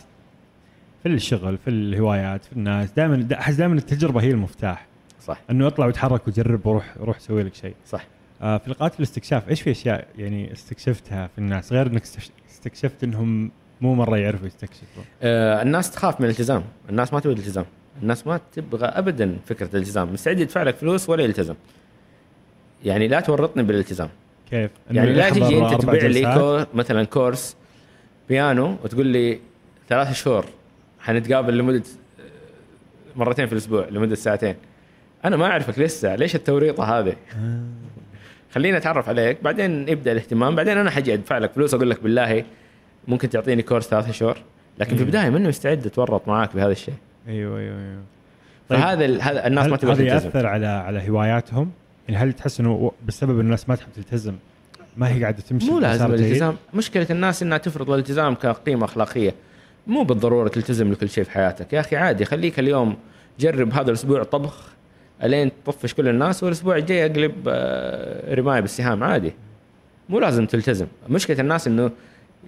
[1.03, 4.85] في الشغل في الهوايات في الناس دائما أحس دائما التجربة هي المفتاح.
[5.21, 5.41] صح.
[5.49, 7.75] إنه اطلع وتحرك وجرب وروح روح سوي لك شيء.
[7.87, 8.05] صح.
[8.41, 12.03] آه في لقاءات الاستكشاف إيش في أشياء يعني استكشفتها في الناس؟ غير إنك
[12.49, 16.63] استكشفت إنهم مو مرة يعرفوا يستكشفوا آه، الناس تخاف من الالتزام.
[16.89, 17.65] الناس ما تبغى الالتزام.
[18.01, 20.13] الناس ما تبغى ابدا فكرة الالتزام.
[20.13, 21.55] مستعد يدفع لك فلوس ولا يلتزم.
[22.85, 24.09] يعني لا تورطني بالالتزام.
[24.53, 27.55] كيف؟ يعني لا تجي أنت تبيع لي جلسات؟ كو مثلا كورس
[28.29, 29.39] بيانو وتقول لي
[29.89, 30.45] ثلاث شهور
[30.99, 31.83] حنتقابل لمده
[33.15, 34.55] مرتين في الأسبوع لمدة ساعتين
[35.25, 37.15] أنا ما أعرفك لسه ليش التوريطة هذه
[38.51, 42.43] خليني أتعرف عليك بعدين يبدأ الاهتمام بعدين أنا حجي أدفع لك فلوس أقول لك بالله
[43.07, 44.37] ممكن تعطيني كورس ثلاث شهور
[44.79, 45.01] لكن في مم.
[45.01, 46.93] البداية منه مستعد اتورط معاك بهذا الشيء
[47.27, 48.01] أيوه أيوه أيوه
[48.69, 51.71] طيب، فهذا هذا الناس ما تبغى هذا يأثر على على هواياتهم؟
[52.09, 54.33] يعني هل تحس إنه بسبب الناس ما تحب تلتزم
[54.97, 56.55] ما هي قاعدة تمشي مو لازم؟ الالتزام.
[56.73, 59.33] مشكلة الناس إنها تفرض الالتزام كقيمة أخلاقية.
[59.87, 61.73] مو بالضرورة تلتزم لكل شيء في حياتك.
[61.73, 62.97] يا أخي عادي خليك اليوم
[63.39, 64.67] جرب هذا الأسبوع طبخ
[65.23, 69.03] ألين تطفش كل الناس والأسبوع الجاي أقلب آه، رماية بالسهام.
[69.03, 69.33] عادي.
[70.09, 70.87] مو لازم تلتزم.
[71.09, 71.91] مشكلة الناس إنه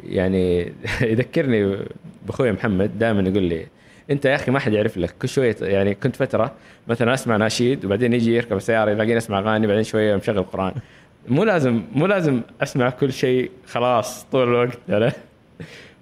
[0.03, 1.77] يعني يذكرني
[2.25, 3.67] بأخوي محمد دائما يقول لي
[4.11, 6.51] انت يا أخي ما حد يعرف لك كل شوية يعني كنت فترة
[6.87, 10.73] مثلا أسمع ناشيد وبعدين يجي يركب السياره يلاقيني أسمع أغاني بعدين شوية مشغل قرآن
[11.27, 15.19] مو لازم مو لازم أسمع كل شيء خلاص طول الوقت عرفت؟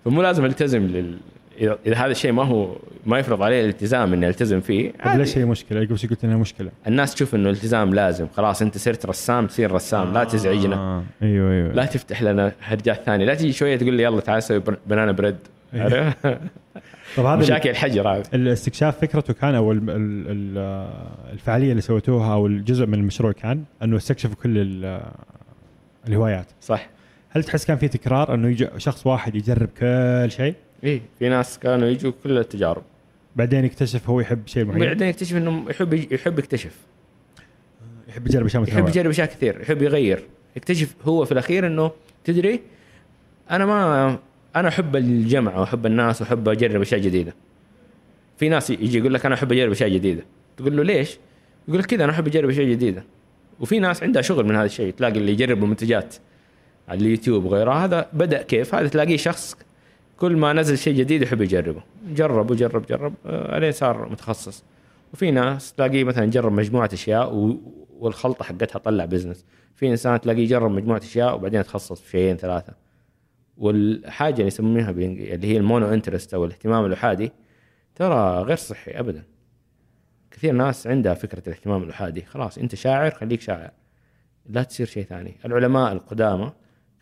[0.06, 1.18] فمو لازم ألتزم لل
[1.62, 5.20] اذا هذا الشيء ما هو ما يفرض عليه الالتزام إني ألتزم فيه طيب عادي.
[5.20, 8.78] ليش هي مشكلة؟ قبل شوي قلت انها مشكلة الناس تشوف إنه الالتزام لازم خلاص أنت
[8.78, 11.04] صرت رسام تصير رسام لا تزعجنا آه.
[11.22, 14.62] أيوه أيوه لا تفتح لنا هرجات ثانية لا تيجي شوية تقول لي يلا تعال سوي
[14.88, 15.36] بنانا بريد
[15.74, 16.18] عرفت؟
[17.18, 18.24] طب هذا مشاكل الحجر هذا.
[18.34, 20.88] الاستكشاف فكرته كان أو ال- ال- ال-
[21.34, 25.02] الفعالية اللي سويتوها أو الجزء من المشروع كان أنه استكشفوا كل ال-
[26.08, 26.46] الهوايات.
[26.62, 26.90] صح.
[27.30, 31.02] هل تحس كان في تكرار أنه يجي شخص واحد يجرب كل شيء؟ إيه.
[31.20, 32.84] في ناس كانوا يجوا كل التجارب.
[33.36, 36.78] بعدين يكتشف هو يحب شيء معين؟ بعدين يكتشف إنه يحب يحب يكتشف.
[38.08, 40.24] يحب يجرب أشياء يحب يجرب أشياء كثير يحب يغير.
[40.56, 41.92] يكتشف هو في الأخير إنه
[42.24, 42.60] تدري
[43.52, 44.18] أنا ما
[44.56, 47.34] أنا أحب الجمع وأحب الناس وأحب أجرب أشياء جديدة.
[48.38, 50.24] في ناس يجي يقول لك أنا أحب أجرب أشياء جديدة.
[50.58, 51.18] تقول له ليش؟
[51.68, 53.04] يقول لك كذا أنا أحب أجرب أشياء جديدة.
[53.60, 56.16] وفي ناس عندها شغل من هذا الشيء تلاقي اللي يجرب المنتجات
[56.88, 59.58] على اليوتيوب وغيرها هذا بدأ كيف؟ هذا تلاقيه شخص
[60.18, 61.84] كل ما نزل شيء جديد يحب يجربه.
[62.08, 64.64] جرب وجرب جرب آه، الين صار متخصص.
[65.14, 67.58] وفي ناس تلاقيه مثلا جرب مجموعة أشياء.
[68.00, 72.83] والخلطة حقتها طلع business في إنسان تلاقيه جرب مجموعة أشياء وبعدين تخصص في شيئين ثلاثة.
[73.58, 74.52] والحاجة اللي
[74.94, 77.32] بالإنج- اللي هي ال mono interest أو الاهتمام الأحادي
[77.96, 79.24] ترى غير صحي ابدا.
[80.32, 82.22] كثير ناس عندها فكرة الاهتمام الأحادي.
[82.22, 83.72] خلاص أنت شاعر خليك شاعر.
[84.50, 85.36] لا تصير شيء ثاني.
[85.46, 86.52] العلماء القدامى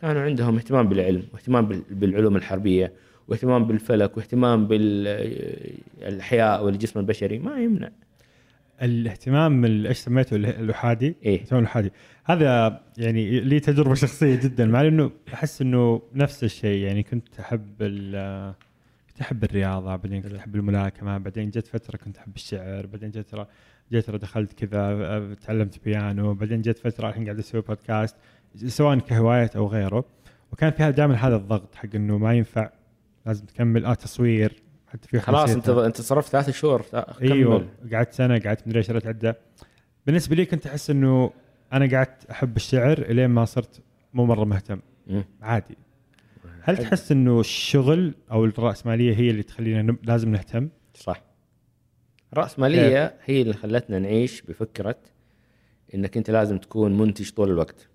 [0.01, 2.93] كانوا عندهم اهتمام بالعلم واهتمام بال- بالعلوم الحربية
[3.27, 7.39] واهتمام بالفلك واهتمام بالاحياء والجسم البشري.
[7.39, 7.89] ما يمنع.
[8.81, 11.35] الاهتمام ال- إيش سميته ال- الاحادي إيه.
[11.35, 11.91] الاهتمام الاحادي
[12.25, 16.85] هذا يعني لي تجربة شخصية جدا مع إنه أحس إنه نفس الشيء.
[16.85, 17.63] يعني كنت أحب
[19.09, 23.27] كنت أحب الرياضة بعدين كنت أحب الملاكمة بعدين جت فترة كنت أحب الشعر بعدين جت
[23.27, 23.47] فتره
[23.91, 28.15] جت فترة دخلت كذا تعلمت بيانو بعدين جت فترة الحين قاعد أسوي بودكاست
[28.65, 30.05] سواء كهوايات أو غيره.
[30.51, 32.69] وكان في دائما هذا الضغط حق إنه ما ينفع
[33.25, 33.85] لازم تكمل.
[33.85, 34.53] آه تصوير.
[34.91, 35.69] حتى في خلاص انت.
[35.69, 36.85] انت صرفت ثلاث شهور.
[37.21, 39.33] أيوه قعدت سنة قعدت مدري إيش اتعدى
[40.05, 41.31] بالنسبة لي كنت أحس إنه
[41.73, 43.81] أنا قعدت أحب الشعر إلين ما صرت
[44.13, 44.79] مو مرة مهتم.
[45.07, 45.23] مم.
[45.41, 45.77] عادي.
[46.61, 51.23] هل تحس إنه الشغل أو الرأسمالية هي اللي تخلينا لازم نهتم؟ صح.
[52.33, 54.97] الرأسمالية هي اللي خلتنا نعيش بفكرة
[55.95, 57.87] إنك أنت لازم تكون منتج طول الوقت.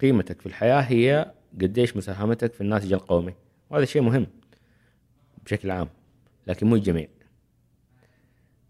[0.00, 3.34] قيمتك في الحياة هي قديش مساهمتك في الناتج القومي.
[3.70, 4.26] وهذا شيء مهم
[5.44, 5.88] بشكل عام.
[6.46, 7.08] لكن مو الجميع.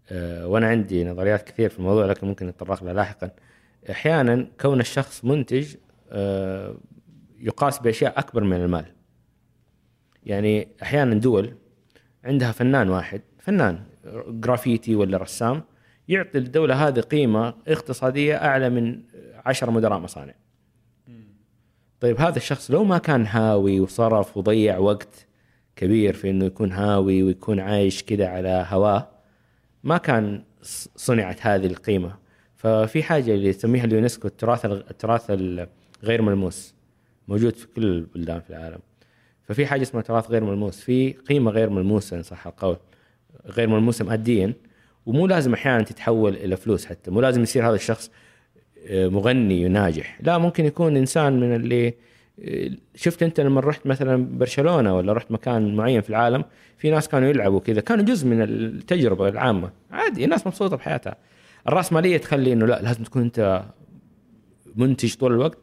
[0.09, 3.31] أه وأنا عندي نظريات كثير في الموضوع لكن ممكن نتطرق لها لاحقا.
[3.89, 5.75] أحيانا كون الشخص منتج
[6.09, 6.77] أه
[7.39, 8.85] يقاس بأشياء أكبر من المال.
[10.23, 11.53] يعني أحيانا دول
[12.23, 13.83] عندها فنان واحد فنان
[14.27, 15.63] جرافيتي ولا رسام
[16.07, 19.01] يعطي الدولة هذه قيمة اقتصادية أعلى من
[19.35, 20.33] عشر مدراء مصانع.
[21.99, 25.24] طيب هذا الشخص لو ما كان هاوي وصرف وضيع وقت
[25.75, 29.07] كبير في إنه يكون هاوي ويكون عايش كده على هواه
[29.83, 30.43] ما كان
[30.95, 32.15] صنعت هذه القيمة.
[32.55, 36.73] ففي حاجة اللي يسميها اليونسكو التراث التراث الغير ملموس
[37.27, 38.79] موجود في كل البلدان في العالم.
[39.43, 42.77] ففي حاجة اسمها تراث غير ملموس في قيمة غير ملموسة إن صح القول
[43.45, 44.53] غير ملموسة ماديا.
[45.05, 48.11] ومو لازم أحيانا تتحول إلى فلوس حتى مو لازم يصير هذا الشخص
[48.87, 50.19] آه، مغني وناجح.
[50.21, 51.93] لا ممكن يكون إنسان من اللي
[52.95, 56.45] شفت أنت لما رحت مثلا برشلونة ولا رحت مكان معين في العالم
[56.77, 59.71] في ناس كانوا يلعبوا كذا كانوا جزء من التجربة العامة.
[59.91, 61.15] عادي الناس مبسوطة بحياتها.
[61.67, 63.63] الرأسمالية تخلي إنه لا لازم تكون أنت
[64.75, 65.57] منتج طول الوقت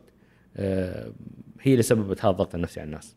[0.57, 1.13] آه،
[1.61, 3.17] هي اللي سببت هذا الضغط النفسي على الناس.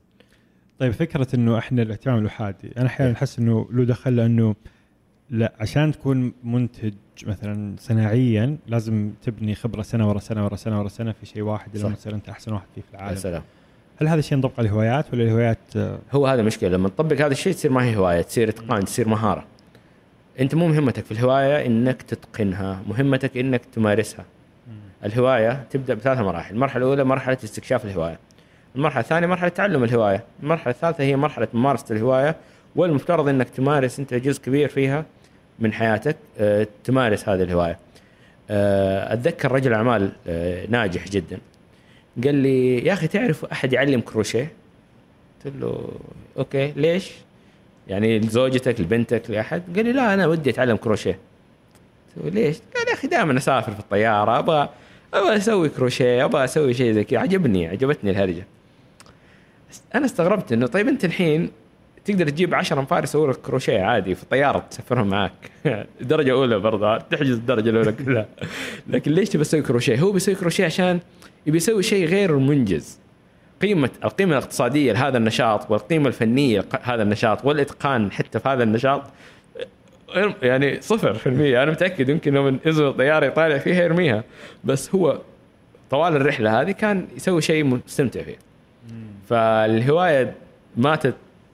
[0.80, 4.56] طيب فكرة إنه إحنا الاهتمام الوحادي أنا أحيانا أحس إنه له دخل لأنه
[5.30, 6.94] لا عشان تكون منتج
[7.26, 11.78] مثلا صناعيا لازم تبني خبرة سنة ورا سنة ورا سنة ورا سنة في شيء واحد.
[11.78, 13.18] لما تصير أنت أحسن واحد فيه في يا العالم.
[13.18, 13.42] سلام.
[14.02, 17.32] هل هذا الشيء ينطبق على الهوايات ولا الهوايات آه، هو هذا المشكلة لما تطبق هذا
[17.32, 19.46] الشيء تصير ما هي هواية تصير إتقان تصير مهارة.
[20.40, 24.26] أنت مو مهمتك في الهواية إنك تتقنها مهمتك إنك تمارسها.
[25.06, 26.56] الهواية تبدأ بثلاث مراحل.
[26.56, 28.20] المرحلة الأولى مرحلة استكشاف الهواية.
[28.76, 30.24] المرحلة الثانية مرحلة تعلم الهواية.
[30.44, 32.36] المرحلة الثالثة هي مرحلة ممارسة الهواية.
[32.76, 35.06] والمفترض إنك تمارس أنت جزء كبير فيها
[35.60, 37.80] من حياتك آه، تمارس هذه الهواية
[38.50, 41.38] آه، أتذكر رجل أعمال آه، ناجح جدا
[42.24, 44.52] قال لي يا أخي تعرف أحد يعلم كروشيه
[45.46, 45.92] قلت له
[46.38, 47.12] okay ليش؟
[47.88, 51.20] يعني لزوجتك لبنتك لأحد؟ قال لي لا أنا ودي أتعلم كروشيه
[52.18, 54.70] قلت له ليش؟ قال يا أخي دائما أسافر في الطيارة أبغى
[55.14, 58.46] أبغى أسوي كروشيه أبغى أسوي شيء زي كذا عجبني عجبتني الهرجة
[59.96, 61.52] أنا استغربت إنه طيب أنت الحين
[62.06, 65.52] تقدر تجيب 10 انفار يسووا لك كروشيه عادي في الطيارة تسافرهم معك
[66.02, 68.26] درجة أولى برضه تحجز الدرجة الأولى كلها.
[68.88, 71.00] لكن ليش تبي تسوي كروشيه؟ هو بيسوي كروشيه عشان
[71.46, 73.00] يبي يسوي شيء غير منجز
[73.62, 79.04] قيمة القيمة الاقتصادية لهذا النشاط والقيمة الفنية لهذا النشاط والإتقان حتى في هذا النشاط
[80.42, 81.64] يعني صفر في المية.
[81.64, 84.24] أنا متأكد يمكن لو من ينزل الطيارة يطالع فيها يرميها.
[84.64, 85.22] بس هو
[85.90, 88.38] طوال الرحلة هذه كان يسوي شيء مستمتع فيه.
[89.30, 90.34] فالهواية
[90.78, 90.96] ما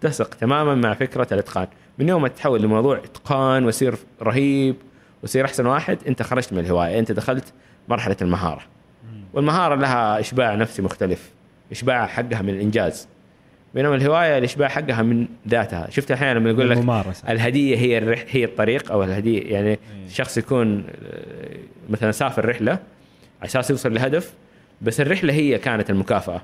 [0.02, 1.68] تتسق تماما مع فكرة الإتقان.
[2.00, 4.76] من يوم ما تتحول لموضوع إتقان ويصير رهيب
[5.24, 7.54] ويصير أحسن واحد أنت خرجت من الهواية أنت دخلت
[7.90, 8.62] مرحلة المهارة.
[9.34, 11.32] والمهارة لها إشباع نفسي مختلف
[11.72, 13.08] إشباع حقها من الإنجاز.
[13.74, 15.90] بينما الهواية الإشباع حقها من ذاتها.
[15.90, 16.78] شفت أحيانا لما يقول لك
[17.30, 19.54] الهدية هي الرح هي الطريق أو الهدية.
[19.54, 21.58] يعني شخص يكون آه،
[21.90, 24.34] مثلا سافر رحلة على أساس يوصل لهدف
[24.82, 26.42] بس الرحلة هي كانت المكافأة.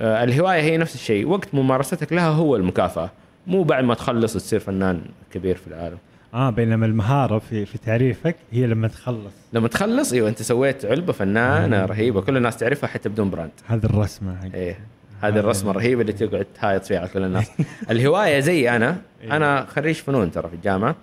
[0.00, 1.28] الهواية هي نفس الشيء.
[1.28, 3.10] وقت ممارستك لها هو المكافأة.
[3.46, 5.00] مو بعد ما تخلص وتصير فنان
[5.32, 5.98] كبير في العالم.
[6.34, 9.32] آه بينما المهارة في في تعريفك هي لما تخلص.
[9.52, 12.20] لما تخلص أيوه أنت سويت علبة فنانة رهيبة.
[12.20, 13.50] كل الناس تعرفها حتى بدون brand.
[13.66, 14.78] هذه الرسمة حق إيه
[15.22, 17.50] هذه الرسمة الرهيبة اللي تقعد تهايط فيها على كل الناس.
[17.90, 18.96] الهواية زي أنا
[19.30, 20.96] أنا خريج فنون ترى في الجامعة.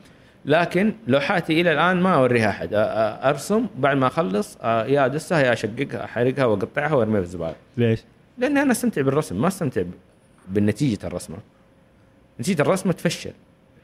[0.45, 2.69] لكن لوحاتي إلى الآن ما أوريها أحد.
[3.23, 7.55] أرسم بعد ما أخلص يا أدسها يا أشققها أحرقها وأقطعها وأرميها في الزبالة.
[7.77, 8.03] ليش؟
[8.37, 9.83] لاني أنا أستمتع بالرسم ما أستمتع
[10.47, 11.37] بالنتيجه الرسمة.
[12.39, 13.31] نتيجة الرسمة تفشل.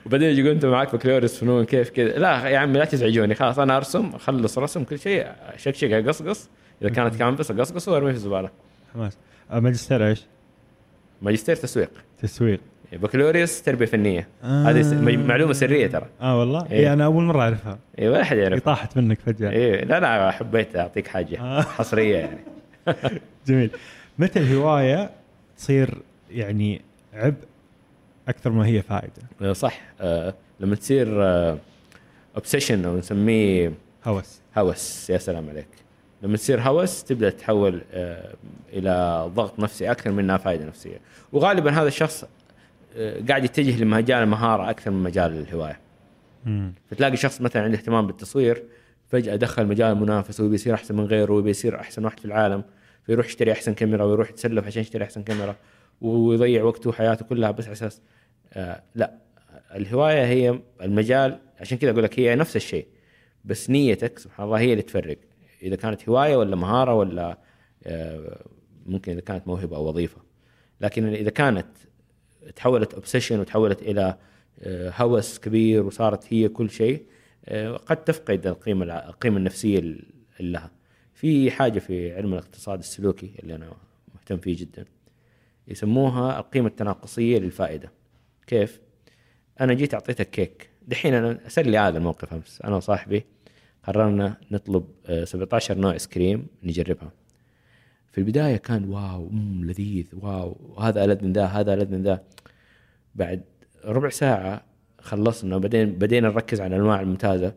[0.06, 2.20] وبعدين يجي انت معك بكالوريوس فنون كيف كذا.
[2.20, 6.50] لا يا عمي لا تزعجوني خلاص أنا أرسم أخلص رسم كل شيء اشقشق أقصقص.
[6.82, 8.50] إذا كانت كانفاس اقصقصه وارميه في الزبالة.
[8.94, 9.18] حماس
[9.52, 10.26] آه، ماجستير إيش؟
[11.22, 11.90] ماجستير تسويق.
[12.22, 12.60] تسويق.
[12.94, 14.28] بكالوريوس تربية فنية.
[14.44, 14.64] آه.
[14.64, 16.06] هذه معلومة سرية ترى.
[16.22, 16.78] آه والله؟ إيه.
[16.80, 17.80] اي أنا أول مرة أعرفها.
[18.00, 19.50] اي ولا أحد هي يعرف طاحت منك فجأة.
[19.52, 21.42] اي لا لا حبيت أعطيك حاجة.
[21.42, 21.62] آه.
[21.62, 22.40] حصرية يعني.
[23.48, 23.72] جميل.
[24.20, 25.12] متى الهوايه
[25.58, 26.82] تصير يعني
[27.14, 27.46] عبء
[28.28, 29.82] أكثر ما هي فائدة؟ آه، صح.
[30.02, 31.08] آه، لما تصير
[32.36, 33.74] obsession أو نسميه
[34.06, 34.42] هوس.
[34.58, 35.10] هوس.
[35.10, 35.68] يا سلام عليك.
[36.22, 38.34] لما تصير هوس تبدأ تتحول آه،
[38.74, 41.00] إلى ضغط نفسي أكثر منها فائدة نفسية.
[41.34, 42.26] وغالبا هذا الشخص
[42.98, 45.80] آه، قاعد يتجه لمجال المهاره أكثر من مجال الهواية.
[46.46, 46.74] مم.
[46.92, 48.64] فتلاقي شخص مثلا عنده اهتمام بالتصوير
[49.10, 52.64] فجأة دخل مجال المنافسة ويبي يصير أحسن من غيره ويبي يصير أحسن واحد في العالم.
[53.06, 55.56] فيروح يشتري أحسن كاميرا ويروح يتسلف عشان يشتري أحسن كاميرا
[56.02, 58.02] ويضيع وقته وحياته كلها بس على أساس
[58.54, 59.18] آه لا
[59.76, 62.88] الهواية هي المجال عشان كذا أقول لك هي نفس الشيء
[63.46, 65.18] بس نيتك سبحان الله هي اللي تفرق
[65.62, 67.38] إذا كانت هواية ولا مهارة ولا
[67.84, 68.46] آه
[68.86, 70.18] ممكن إذا كانت موهبة أو وظيفة
[70.82, 71.68] لكن إذا كانت
[72.56, 74.18] تحولت اوبسيشن وتحولت إلى
[74.60, 77.06] آه، هوس كبير وصارت هي كل شيء
[77.46, 80.06] آه، قد تفقد القيمة القيمة النفسية ال-
[80.40, 80.72] لها.
[81.26, 83.74] في حاجة في علم الاقتصاد السلوكي اللي أنا
[84.16, 84.86] مهتم فيه جدا
[85.68, 87.92] يسموها القيمة التناقصية للفائدة.
[88.48, 88.80] كيف؟
[89.62, 93.26] أنا جيت أعطيتك كيك، دحين أنا حصل لي هذا الموقف أمس أنا وصاحبي
[93.84, 97.12] قررنا نطلب آه، 17 نوع آيس كريم نجربها.
[98.12, 102.24] في البداية كان wow مم لذيذ wow هذا ألذ من ذا هذا ألذ من ذا
[103.16, 103.44] بعد
[103.86, 104.66] ربع ساعة
[105.00, 107.54] خلصنا وبعدين بدينا نركز على الأنواع الممتازة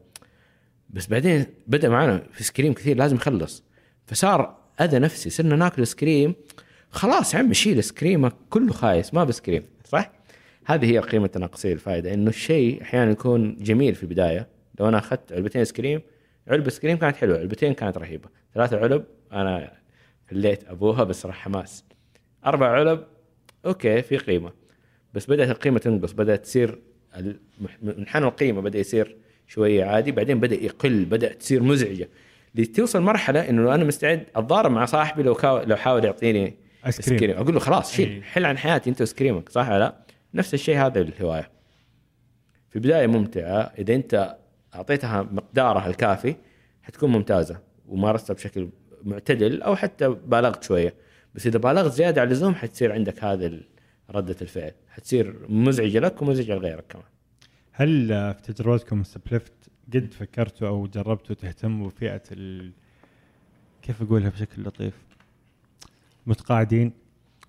[0.90, 3.64] بس بعدين بدأ معنا في آيسكريم كثير لازم يخلص.
[4.06, 6.34] فصار أذى نفسي صرنا ناكل آيسكريم.
[6.90, 10.12] خلاص يا عم شيل آيسكريمك كله خايس ما بسكريم صح؟
[10.66, 14.48] هذه هي القيمة التناقصية للفائدة إنه الشيء أحيانا يكون جميل في البداية.
[14.80, 16.00] لو أنا أخذت علبتين آيسكريم
[16.48, 18.28] علبة آيسكريم كانت حلوة علبتين كانت رهيبة.
[18.54, 19.72] ثلاثة علب أنا
[20.30, 21.84] خليت أبغاها بس راح حماس.
[22.46, 23.04] أربع علب
[23.66, 24.52] okay في قيمة.
[25.14, 26.78] بس بدأت القيمة تنقص بدأت تصير
[27.82, 29.16] منحنى القيمة بدأ يصير
[29.48, 32.08] شوية عادي بعدين بدأ يقل بدأ تصير مزعجة.
[32.54, 36.56] لتوصل مرحلة إنه أنا مستعد أتضارب مع صاحبي لو كاو لو حاول يعطيني
[36.86, 38.22] ايس كريم أقول له خلاص شيل إيه.
[38.22, 39.94] حل عن حياتي أنت وسكريمك صح ولا لا؟
[40.34, 41.50] نفس الشيء هذا الهوايه
[42.70, 43.72] في بدايه ممتعة.
[43.78, 44.36] إذا أنت
[44.74, 46.34] أعطيتها مقدارها الكافي
[46.82, 47.60] حتكون ممتازة.
[47.86, 48.68] ومارستها بشكل
[49.02, 50.94] معتدل أو حتى بالغت شوية.
[51.34, 53.60] بس إذا بالغت زيادة عن اللزوم حتصير عندك هذا
[54.10, 54.72] ردة الفعل.
[54.88, 57.04] حتصير مزعجة لك ومزعجة لغيرك كمان.
[57.80, 59.52] هل في تجربتكم ستبلفت
[59.94, 62.70] قد فكرتوا أو جربتوا تهتموا بفئة ال...
[63.82, 64.94] كيف أقولها بشكل لطيف؟
[66.26, 66.92] متقاعدين.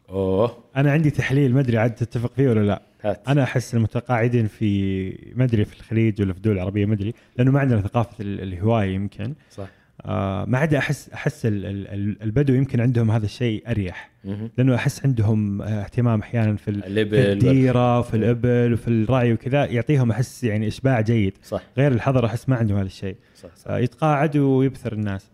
[0.10, 0.58] أوه.
[0.76, 2.82] أنا عندي تحليل ما أدري عاد تتفق فيه ولا لا.
[3.02, 3.28] هات.
[3.28, 7.52] أنا أحس المتقاعدين في ما أدري في الخليج ولا في الدول العربية ما أدري لأنه
[7.52, 9.34] ما عندنا ثقافة ال- الهواية يمكن.
[9.52, 9.68] صح.
[10.06, 14.12] ما عدا احس أحس ال- ال- ال- البدو يمكن عندهم هذا الشيء أريح.
[14.58, 19.34] لأنه أحس عندهم آه، اهتمام أحيانا في ال- في الإبل الديرة وفي الإبل وفي الرعي
[19.34, 21.38] وكذا يعطيهم أحس يعني إشباع جيد.
[21.44, 21.62] صح.
[21.78, 23.16] غير الحضر أحس ما عندهم هذا الشيء.
[23.36, 23.72] صح, صح.
[23.72, 25.30] آه يتقاعد ويبثر الناس.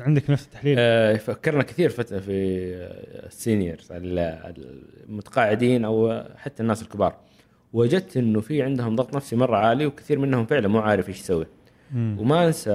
[0.00, 2.30] عندك نفس التحليل؟ آه، فكرنا كثير فت- في
[2.74, 4.54] آه، السينيورز ال-
[5.08, 7.14] المتقاعدين أو حتى الناس الكبار.
[7.72, 11.46] وجدت إنه في عندهم ضغط نفسي مرة عالي وكثير منهم فعلا مو عارف إيش يسوي.
[11.96, 12.70] وما أنسى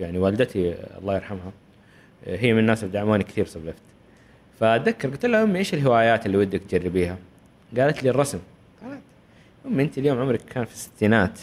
[0.00, 1.52] يعني والدتي الله يرحمها
[2.26, 3.72] هي من الناس اللي دعموني كثير في
[4.60, 7.18] فأتذكر قلت لها أمي إيش الهوايات اللي ودك تجربيها؟
[7.78, 8.38] قالت لي الرسم.
[8.82, 9.00] قالت
[9.66, 11.40] أمي أنت اليوم عمرك كان في الستينات.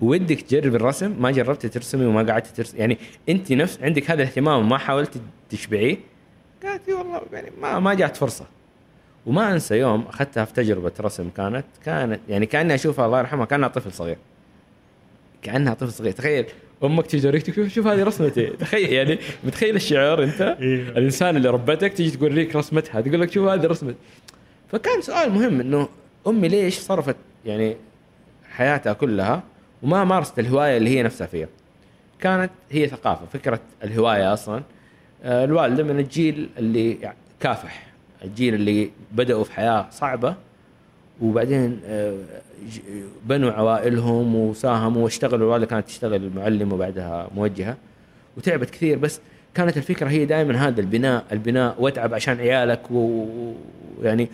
[0.00, 4.60] ودك تجرب الرسم؟ ما جربتي ترسمي وما قعدتي ترسمي يعني أنت نفس عندك هذا الاهتمام
[4.60, 5.96] وما حاولت تشبعيه؟
[6.62, 8.44] قالت لي والله يعني ما ما جات فرصة.
[9.26, 13.68] وما أنسى يوم أخذتها في تجربة رسم كانت كانت يعني كأني أشوفها الله يرحمها كأنها
[13.68, 14.18] طفل صغير.
[15.42, 16.12] كأنها طفل صغير.
[16.12, 16.46] تخيل
[16.84, 18.46] أمك تيجي توريك تقول شوف هذه رسمتي.
[18.60, 20.88] تخيل يعني متخيل الشعور أنت؟ إيه.
[20.88, 23.96] الإنسان اللي ربتك تيجي توريك رسمتها تقول لك شوف هذه رسمتي
[24.68, 25.88] فكان سؤال مهم إنه
[26.26, 27.76] أمي ليش صرفت يعني
[28.50, 29.42] حياتها كلها
[29.82, 31.48] وما مارست الهواية اللي هي نفسها فيها؟
[32.20, 34.62] كانت هي ثقافة فكرة الهواية أصلا.
[35.22, 37.86] آه، الوالدة من الجيل اللي يعني كافح
[38.24, 40.34] الجيل اللي بدأوا في حياة صعبة.
[41.20, 42.18] وبعدين آه،
[43.24, 45.46] بنوا عوائلهم وساهموا واشتغلوا.
[45.46, 47.76] الوالده كانت تشتغل معلم وبعدها موجهة
[48.36, 48.98] وتعبت كثير.
[48.98, 49.20] بس
[49.54, 54.28] كانت الفكرة هي دائما هذا البناء البناء واتعب عشان عيالك ويعني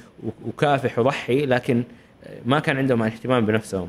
[0.46, 1.46] وكافح وضحي.
[1.46, 1.82] لكن
[2.46, 3.88] ما كان عندهم اهتمام بنفسهم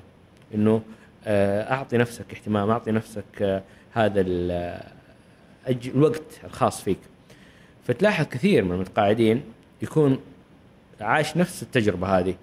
[0.55, 0.81] إنه
[1.25, 3.61] آه، أعطي نفسك اهتمام أعطي نفسك آه،
[3.93, 4.21] هذا
[5.67, 6.97] الوقت الخاص فيك.
[7.87, 9.41] فتلاحظ كثير من المتقاعدين
[9.81, 10.19] يكون
[11.01, 12.35] عاش نفس التجربة هذه.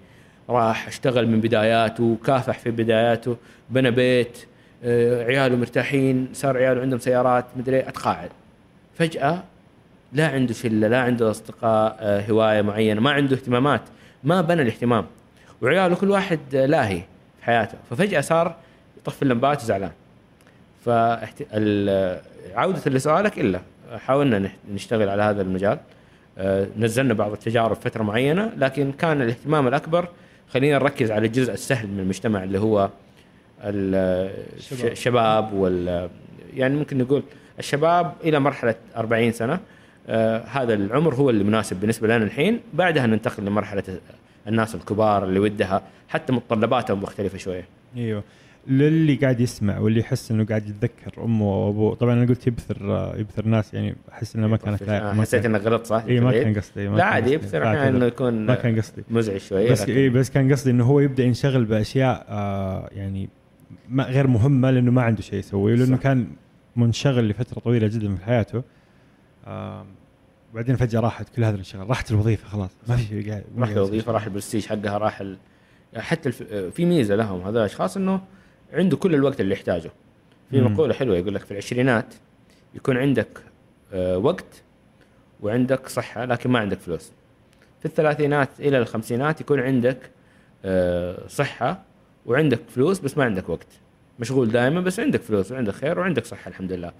[0.49, 3.37] راح اشتغل من بداياته كافح في بداياته
[3.69, 4.37] بنى بيت
[4.83, 8.29] آه، عياله مرتاحين صار عياله عندهم سيارات مدري أتقاعد.
[8.97, 9.43] فجأة
[10.13, 13.81] لا عنده شلة لا عنده أصدقاء آه، هواية معينة ما عنده اهتمامات
[14.23, 15.05] ما بنى الاهتمام.
[15.61, 17.01] وعياله كل واحد آه، لاهي
[17.39, 17.77] في حياته.
[17.89, 18.55] ففجأة صار
[18.97, 19.91] يطفي اللمبات وزعلان.
[20.85, 23.61] فعودة لسؤالك إلا.
[24.05, 25.77] حاولنا نشتغل على هذا المجال.
[26.77, 30.09] نزلنا بعض التجارب فترة معينة لكن كان الاهتمام الأكبر
[30.49, 32.89] خلينا نركز على الجزء السهل من المجتمع اللي هو
[33.63, 34.91] ال- الشباب.
[34.91, 36.09] الشباب وال
[36.53, 37.23] يعني ممكن نقول
[37.59, 39.59] الشباب إلى مرحلة 40 سنة.
[40.07, 42.59] آه هذا العمر هو اللي مناسب بالنسبة لنا الحين.
[42.73, 43.83] بعدها ننتقل لمرحلة
[44.47, 47.65] الناس الكبار اللي ودها حتى متطلباتهم مختلفة شوية.
[47.97, 48.23] أيوه.
[48.67, 53.45] للي قاعد يسمع واللي يحس إنه قاعد يتذكر أمه وابوه طبعا أنا قلت يبثر يبثر
[53.45, 56.53] ناس يعني أحس إنه ما كانت لايقه آه، حسيت انك غلط صح؟ اي ما؟ كان
[56.53, 57.87] قصدي ما لا عادي لا، أحيانا.
[57.89, 61.23] إنه يكون ما كان قصدي مزعج شوية بس اي بس كان قصدي إنه هو يبدأ
[61.23, 63.29] ينشغل بأشياء آه يعني
[63.89, 65.97] ما غير مهمة لأنه ما عنده شيء يسويه لأنه.
[65.97, 66.27] كان
[66.75, 68.63] منشغل لفترة طويلة جدا في حياته
[69.47, 69.85] آه
[70.53, 74.11] بعدين فجأة راحت كل هذا الانشغال راحت الوظيفة خلاص ما في شيء قاعد راح الوظيفة
[74.11, 75.37] راح البرستيج حقها راح ال...
[75.97, 76.43] حتى الف...
[76.43, 78.21] في ميزة لهم هذول الاشخاص إنه
[78.75, 79.91] عنده كل الوقت اللي يحتاجه.
[80.51, 80.61] في.
[80.61, 82.13] مقولة حلوة يقول لك في العشرينات
[82.75, 83.39] يكون عندك
[83.93, 84.63] آه، وقت
[85.41, 87.11] وعندك صحة لكن ما عندك فلوس.
[87.79, 89.97] في الثلاثينات إلى الخمسينات يكون عندك
[90.65, 91.83] آه، صحة
[92.25, 93.67] وعندك فلوس بس ما عندك وقت.
[94.19, 96.91] مشغول دائما بس عندك فلوس وعندك خير وعندك صحة الحمد لله.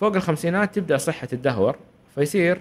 [0.00, 1.76] فوق الخمسينات تبدأ صحة تدهور
[2.14, 2.60] فيصير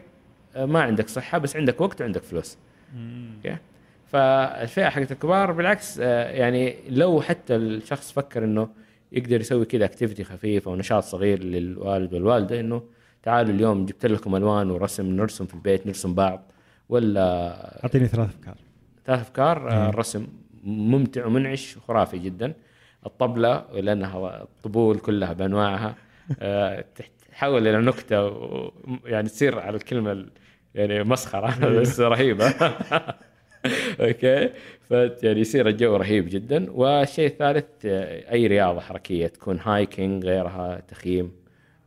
[0.56, 2.58] آه، ما عندك صحة بس عندك وقت وعندك فلوس.
[3.38, 3.58] okay
[4.12, 8.70] فالفئة حقت الكبار بالعكس آه، يعني لو حتى الشخص فكر إنه
[9.12, 12.82] يقدر يسوي كذا activity خفيف أو نشاط صغير للوالد والوالدة إنه
[13.24, 16.52] تعالوا اليوم جبت لكم ألوان ورسم نرسم في البيت نرسم بعض
[16.90, 18.56] ولا أعطيني ثلاث أفكار.
[19.06, 19.90] ثلاث أفكار آه،.
[19.90, 20.28] الرسم
[20.64, 22.54] ممتع ومنعش وخرافي جدا.
[23.06, 25.96] الطبلة لأنها الطبول كلها بأنواعها
[26.42, 26.86] آه،
[27.32, 28.32] تحول إلى نكتة
[29.06, 30.30] يعني تصير على الكلمة ال-
[30.76, 32.54] يعني مسخرة بس رهيبة.
[34.02, 34.50] okay؟
[34.90, 34.92] ف
[35.24, 36.72] يعني يصير الجو رهيب جدا.
[36.72, 41.32] والشيء الثالث آه، أي رياضة حركية تكون hiking غيرها تخييم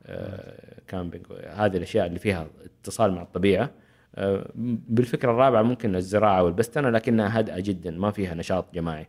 [0.07, 3.71] آه، camping هذه الأشياء اللي فيها اتصال مع الطبيعة.
[4.15, 4.51] آه،
[4.89, 9.07] بالفكرة الرابعة ممكن الزراعة والبستنة لكنها هادئة جدا ما فيها نشاط جماعي.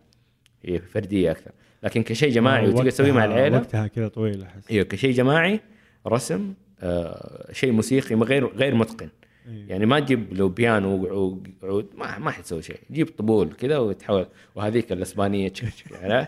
[0.65, 1.51] هي فردية أكثر.
[1.83, 3.57] لكن كشيء جماعي وتقدر تسويه مع العيلة.
[3.57, 4.71] وقتها كذا طويل أحس.
[4.71, 5.59] أيوه كشيء جماعي
[6.07, 9.09] رسم آه شيء موسيقي غير غير متقن.
[9.45, 12.79] يعني ما تجيب لو بيانو وعود عود ما ما حتسوي شيء.
[12.91, 14.25] جيب طبول كذا وتحول
[14.55, 16.27] وهذيك الأسبانية تشك يعني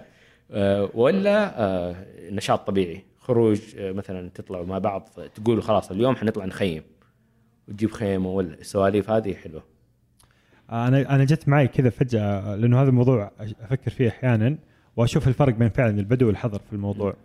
[1.01, 1.95] ولا آه
[2.29, 3.03] نشاط طبيعي.
[3.19, 6.83] خروج آه مثلا تطلعوا مع بعض تقولوا خلاص اليوم حنطلع نخيم.
[7.67, 9.63] وتجيب خيمة ولا السواليف هذه حلوة.
[10.71, 14.57] أنا أنا جت معي كذا فجأة لأنه هذا الموضوع أفكر فيه أحيانا
[14.97, 17.15] وأشوف الفرق بين فعلا البدو والحضر في الموضوع.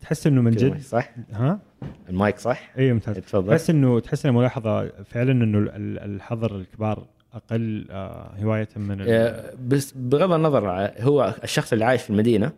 [0.00, 1.60] تحس إنه من جد صح؟ ها؟
[2.08, 3.16] المايك صح؟ اي ممتاز.
[3.16, 3.50] تفضل.
[3.50, 9.04] تحس إنه تحس إنه ملاحظة فعلا إنه ال- ال- الحضر الكبار أقل آه، هواية من
[9.08, 12.52] آه، بس بغض النظر هو الشخص اللي عايش في المدينة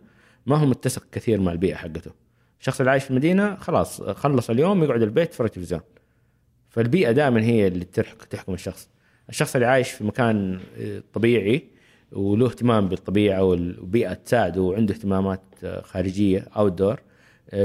[0.45, 2.11] ما هو متسق كثير مع البيئة حقته.
[2.59, 5.81] الشخص اللي عايش في المدينة خلاص خلص اليوم يقعد البيت يتفرج تلفزيون
[6.69, 7.85] فالبيئة دائما هي اللي
[8.29, 8.89] تحكم الشخص.
[9.29, 11.63] الشخص اللي عايش في مكان آه، طبيعي
[12.11, 15.41] وله اهتمام بالطبيعة والبيئه تساعده وعنده اهتمامات
[15.81, 16.99] خارجية اوت دور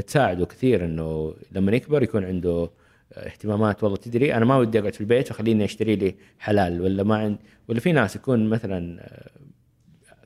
[0.07, 2.71] تساعده كثير إنه لما يكبر يكون عنده
[3.13, 7.03] آه، اهتمامات والله تدري أنا ما ودي أقعد في البيت فخليني أشتري لي حلال ولا
[7.03, 7.37] ما عند
[7.69, 9.31] ولا في ناس يكون مثلا آه،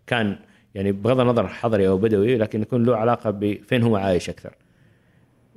[0.06, 0.36] كان
[0.74, 4.54] يعني بغض النظر حضري أو بدوي لكن يكون له علاقة بفين هو عايش أكثر.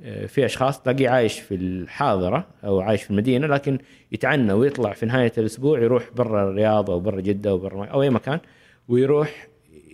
[0.02, 3.78] آه، في أشخاص تلاقيه عايش في الحاضرة أو عايش في المدينة لكن
[4.12, 8.10] يتعنى ويطلع في نهاية الأسبوع يروح برا الرياض أو برا جدة أو برا أو أي
[8.10, 8.40] مكان
[8.88, 9.48] ويروح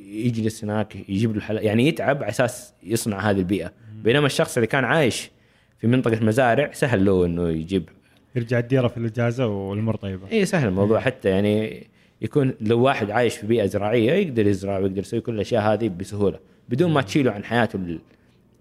[0.07, 3.73] يجلس هناك يجيب له حلال يعني يتعب على أساس يصنع هذه البيئة
[4.05, 5.31] بينما الشخص اللي كان عايش
[5.79, 7.89] في منطقة مزارع سهل له إنه يجيب
[8.37, 10.31] يرجع الديرة في الإجازة والأمور طيبة.
[10.33, 11.01] اي سهل الموضوع.
[11.01, 11.87] حتى يعني
[12.23, 16.39] يكون لو واحد عايش في بيئة زراعية يقدر يزرع ويقدر يسوي كل الأشياء هذه بسهولة
[16.69, 18.01] بدون ما تشيله عن حياته ال-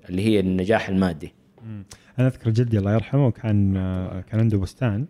[0.09, 1.33] اللي هي النجاح المادي.
[2.19, 3.73] أنا أذكر جدي الله يرحمه كان
[4.31, 5.05] كان عنده بستان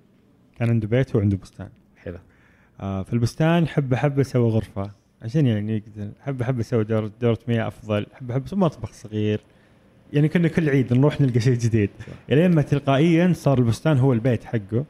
[0.60, 1.70] كان عنده بيت وعنده بستان.
[1.98, 2.18] حلو.
[2.80, 7.40] آه، في البستان حب حب أسوي غرفة عشان يعني يقدر حب حب أسوي دوره دورة
[7.48, 9.42] مياه أفضل حب حب أسوي مطبخ صغير.
[10.14, 11.90] يعني كنا كل عيد نروح نلقى شيء جديد.
[12.32, 14.86] إلين ما تلقائيا صار البستان هو البيت حقه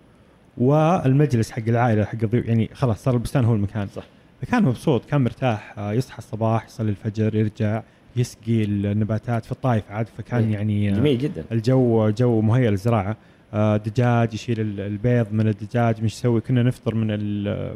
[0.58, 3.88] والمجلس حق العائلة حق الضيوف يعني خلاص صار البستان هو المكان.
[3.88, 4.04] صح.
[4.42, 7.84] فكان مبسوط كان مرتاح آه، يصحى الصباح يصلي الفجر يرجع
[8.16, 10.54] يسقي النباتات في الطايف عاد فكان إيه.
[10.54, 11.44] يعني آه، جميل جدا.
[11.52, 13.18] الجو جو مهيئ للزراعة.
[13.54, 17.08] آه، دجاج يشيل ال- البيض من الدجاج مش يسوي كنا نفطر من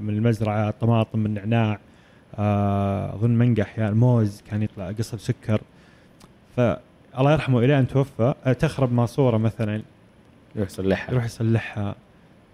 [0.04, 1.80] من المزرعة طماطم من نعناع
[2.39, 5.62] آه، أظن منقى أحيانا موز كان يطلع قصب سكر.
[7.18, 8.34] فالله يرحمه إلى أن توفى.
[8.45, 9.82] آه، تخرب ماسوره مثلا.
[10.55, 11.11] يروح يصلحها.
[11.11, 11.95] يروح يصلحها.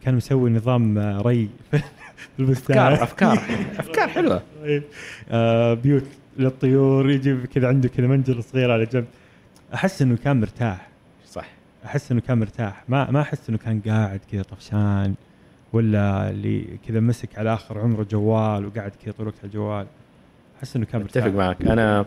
[0.04, 2.78] كان مسوي نظام آه، ري في البستان.
[2.78, 3.40] أفكار أفكار.
[3.80, 4.42] أفكار حلوة.
[5.32, 6.04] آه، بيوت
[6.38, 9.06] للطيور يجيب كذا عنده كذا منجل صغير على جنب.
[9.74, 10.88] أحس إنه كان مرتاح.
[11.28, 11.46] صح.
[11.86, 12.84] أحس إنه كان مرتاح.
[12.88, 15.14] ما ما أحس إنه كان قاعد كذا طفشان
[15.74, 19.86] ولا اللي كذا مسك على آخر عمره جوال وقاعد كذا طول الوقت على الجوال.
[20.60, 21.26] أحس إنه كان مرتاح.
[21.26, 21.62] أتفق معك.
[21.62, 22.06] أنا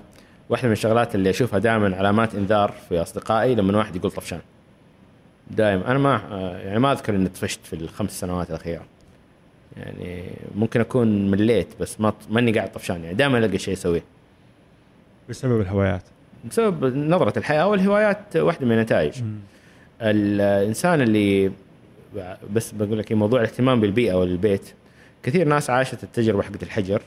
[0.48, 4.40] واحدة من الشغلات اللي أشوفها دائما علامات إنذار في أصدقائي لما واحد يقول طفشان
[5.50, 6.20] دائما أنا ما
[6.64, 8.84] يعني ما أذكر إني طفشت في الخمس سنوات الأخيرة.
[9.76, 10.24] يعني
[10.54, 14.02] ممكن أكون مليت بس ما ماني قاعد طفشان يعني دائما الاقي شيء أسويه.
[15.28, 16.02] بسبب الهوايات.
[16.50, 19.22] بسبب نظرة الحياة والهوايات واحدة من النتائج.
[20.02, 21.52] الإنسان اللي
[22.52, 24.74] بس بقول لك موضوع الاهتمام بالبيئة والبيت.
[25.22, 27.02] كثير ناس عاشت التجربة حقت الحجر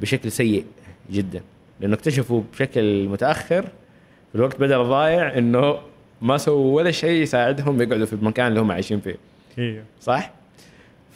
[0.00, 0.64] بشكل سيء
[1.10, 1.40] جدا.
[1.80, 3.62] لأنه اكتشفوا بشكل متأخر
[4.28, 5.78] في الوقت بدل الضايع إنه
[6.22, 9.16] ما سووا ولا شيء يساعدهم يقعدوا في المكان اللي هم عايشين فيه.
[9.58, 10.30] أيوه صح؟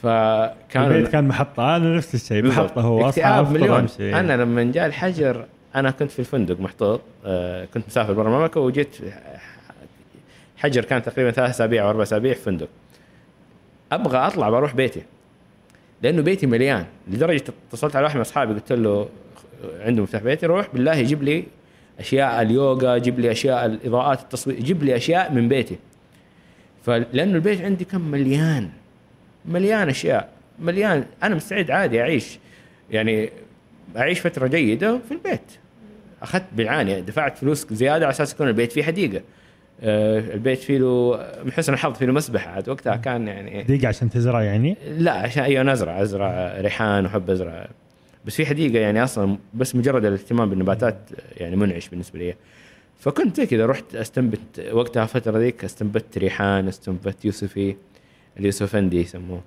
[0.03, 1.75] فكان البيت كان محطة.
[1.75, 2.43] أنا نفس الشيء.
[2.45, 3.87] محطة هو أفضل مليون.
[3.99, 5.45] أنا لما جاء الحجر
[5.75, 8.97] أنا كنت في الفندق محطوط آه، كنت مسافر برا المملكه وجيت
[10.57, 12.67] حجر كان تقريبا ثلاث أسابيع أو أربع أسابيع في فندق.
[13.91, 15.01] أبغى أطلع بروح بيتي
[16.01, 16.85] لأنه بيتي مليان.
[17.07, 19.09] لدرجة اتصلت على واحد من أصحابي قلت له
[19.79, 21.43] عنده مفتاح بيتي روح بالله يجيب لي
[21.99, 25.77] أشياء اليوغا جيب لي أشياء الإضاءات التصوير جيب لي أشياء من بيتي.
[26.85, 28.69] فلأنه البيت عندي كان مليان
[29.45, 31.05] مليان أشياء مليان.
[31.23, 32.39] أنا مستعد عادي أعيش
[32.91, 33.29] يعني
[33.97, 35.51] أعيش فترة جيدة في البيت.
[36.21, 39.21] أخذت بالعانيه دفعت فلوس زيادة على أساس يكون البيت فيه حديقة.
[39.83, 43.87] آه، البيت فيه له من حسن الحظ فيه له مسبحه عاد وقتها كان يعني دقيقة
[43.87, 47.67] عشان تزرع يعني؟ لا عشان أيوه أنا أزرع أزرع ريحان وأحب أزرع.
[48.25, 50.97] بس في حديقة يعني أصلا بس مجرد الاهتمام بالنباتات
[51.37, 52.35] يعني منعش بالنسبة لي.
[52.99, 57.75] فكنت زي كذا رحت استنبت وقتها الفترة ذيك استنبت ريحان استنبت يوسفي
[58.39, 59.41] اليوسفندي يسموه.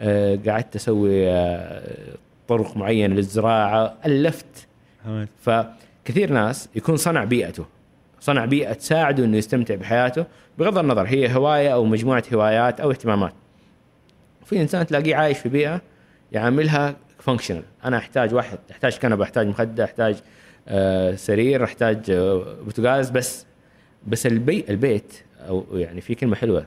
[0.00, 2.16] آه قعدت أسوي آه
[2.48, 4.66] طرق معينة للزراعة ألفت.
[5.40, 7.66] فكثير ناس يكون صنع بيئته
[8.20, 10.24] صنع بيئة تساعده إنه يستمتع بحياته
[10.58, 13.32] بغض النظر هي هواية أو مجموعة هوايات أو اهتمامات.
[14.44, 15.80] في إنسان تلاقيه عايش في بيئة
[16.32, 20.16] يعاملها functional أنا أحتاج واحد أحتاج كنبة أحتاج مخدة أحتاج
[20.68, 23.46] آه سرير أحتاج آه بوتاجاز بس
[24.06, 25.12] بس البي البيت
[25.48, 26.66] أو يعني في كلمة حلوة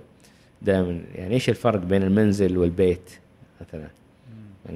[0.62, 3.12] دائما يعني إيش الفرق بين المنزل والبيت
[3.62, 3.88] مثلا؟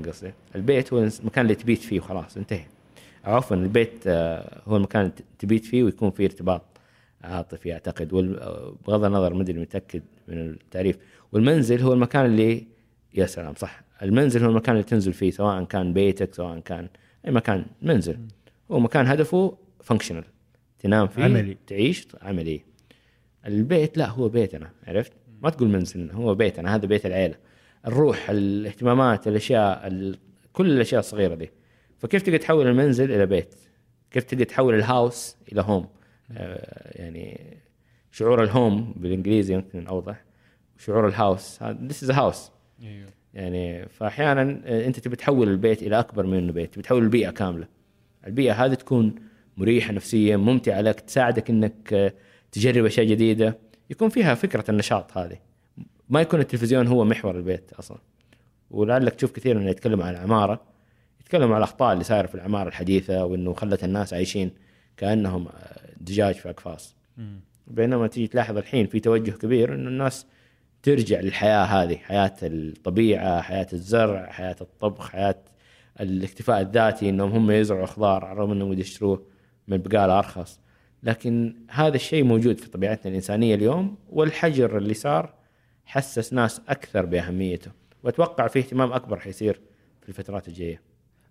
[0.07, 2.65] قصدي؟ البيت هو المكان اللي تبيت فيه وخلاص انتهى.
[3.23, 6.61] عفوا البيت آه، هو المكان اللي تبيت فيه ويكون فيه ارتباط
[7.23, 8.13] عاطفي أعتقد.
[8.13, 10.97] آه، بغض النظر ما أدري متأكد من التعريف.
[11.31, 12.67] والمنزل هو المكان اللي
[13.13, 13.83] يا سلام صح.
[14.03, 16.87] المنزل هو المكان اللي تنزل فيه سواء كان بيتك سواء كان
[17.25, 18.17] أي مكان منزل.
[18.71, 20.23] هو مكان هدفه فانكشنال
[20.79, 21.57] تنام فيه عملي.
[21.67, 22.61] تعيش عملي.
[23.45, 27.35] البيت لا هو بيتنا عرفت؟ ما تقول منزل هو بيتنا هذا بيت العيلة.
[27.87, 30.17] الروح الاهتمامات الأشياء ال...
[30.53, 31.51] كل الأشياء الصغيرة دي.
[31.97, 33.55] فكيف تقدر تحول المنزل إلى بيت؟
[34.11, 35.87] كيف تقدر تحول ال house إلى home
[36.31, 37.57] آه يعني
[38.11, 40.23] شعور ال home بالإنجليزي يمكن أوضح.
[40.77, 42.51] شعور ال house this is house
[42.83, 43.09] أيوه.
[43.33, 47.29] يعني فأحيانا آه، أنت تبي تحول البيت إلى أكبر من انه بيت تبي تحول البيئة
[47.29, 47.67] كاملة.
[48.27, 49.15] البيئة هذه تكون
[49.57, 52.13] مريحة نفسيا ممتعة لك تساعدك إنك آه،
[52.51, 53.57] تجرب أشياء جديدة.
[53.89, 55.37] يكون فيها فكرة النشاط هذه.
[56.09, 57.97] ما يكون التلفزيون هو محور البيت أصلا.
[58.71, 60.61] ولعلك تشوف كثير من يتكلم عن العمارة
[61.21, 64.51] يتكلم عن الأخطاء اللي صايرة في العمارة الحديثة وإنه خلت الناس عايشين
[64.97, 66.95] كأنهم آه، دجاج في أقفاص.
[67.67, 70.25] بينما تيجي تلاحظ الحين في توجه كبير إنه الناس
[70.83, 75.43] ترجع للحياة هذه حياة الطبيعة حياة الزرع حياة الطبخ حياة
[75.99, 79.25] الاكتفاء الذاتي إنهم هم يزرعوا خضار على الرغم إنهم يشتروه
[79.67, 80.59] من البقاله أرخص.
[81.03, 85.33] لكن هذا الشيء موجود في طبيعتنا الإنسانية اليوم والحجر اللي صار
[85.85, 87.71] حسس ناس أكثر بأهميته.
[88.03, 89.61] وأتوقع في اهتمام أكبر حيصير
[90.01, 90.81] في الفترات الجاية.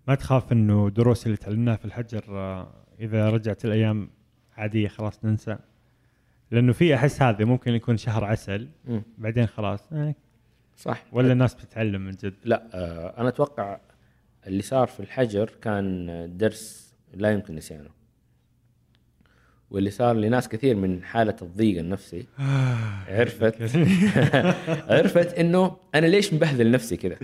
[0.09, 4.11] ما تخاف إنه دروس اللي تعلمناها في الحجر آه، إذا رجعت الأيام
[4.57, 5.59] عادية خلاص ننسى؟
[6.53, 9.03] لأنه في أحس هذا ممكن يكون شهر عسل مم.
[9.19, 10.15] بعدين خلاص آه،
[10.77, 11.05] صح.
[11.13, 13.79] ولا الناس بتتعلم من جد؟ لا آه، أنا أتوقع
[14.47, 17.91] اللي صار في الحجر كان درس لا يمكن نسيانه.
[19.71, 22.27] واللي صار لناس كثير من حالة الضيق النفسي
[23.09, 23.55] عرفت؟
[24.93, 27.17] عرفت إنه أنا ليش مبهذل نفسي كذا؟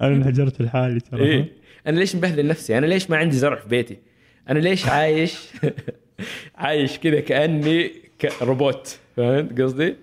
[0.00, 1.22] أنا انهجرت لحالي ترى.
[1.22, 1.52] إيه؟
[1.86, 3.98] أنا ليش مبهذل نفسي؟ أنا ليش ما عندي زرع في بيتي؟
[4.48, 5.48] أنا ليش عايش؟
[6.54, 7.92] عايش كذا كأني
[8.42, 9.96] روبوت فهمت قصدي؟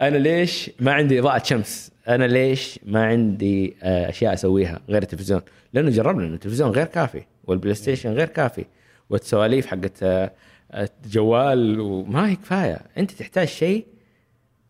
[0.00, 5.40] أنا ليش ما عندي إضاءة شمس؟ أنا ليش ما عندي آه، أشياء أسويها غير التلفزيون؟
[5.72, 8.64] لأنه جربنا انه التلفزيون غير كافي والبلاي ستيشن غير كافي
[9.10, 10.32] والسواليف حقت آه،
[10.74, 12.80] الجوال وما هي كفاية.
[12.98, 13.86] أنت تحتاج شيء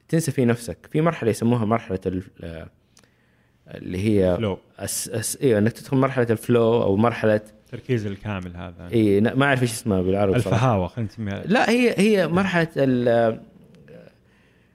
[0.08, 0.78] تنسى فيه نفسك.
[0.90, 1.98] في مرحلة يسموها مرحلة
[2.42, 2.68] آه،
[3.68, 7.40] اللي هي flow state أيوه إنك تدخل مرحلة ال flow أو مرحلة
[7.74, 8.88] التركيز الكامل هذا.
[8.92, 11.42] إي ما أعرف إيش اسمها بالعربي الفهاوة خلينا نسميها.
[11.46, 13.40] لا هي هي مرحلة ال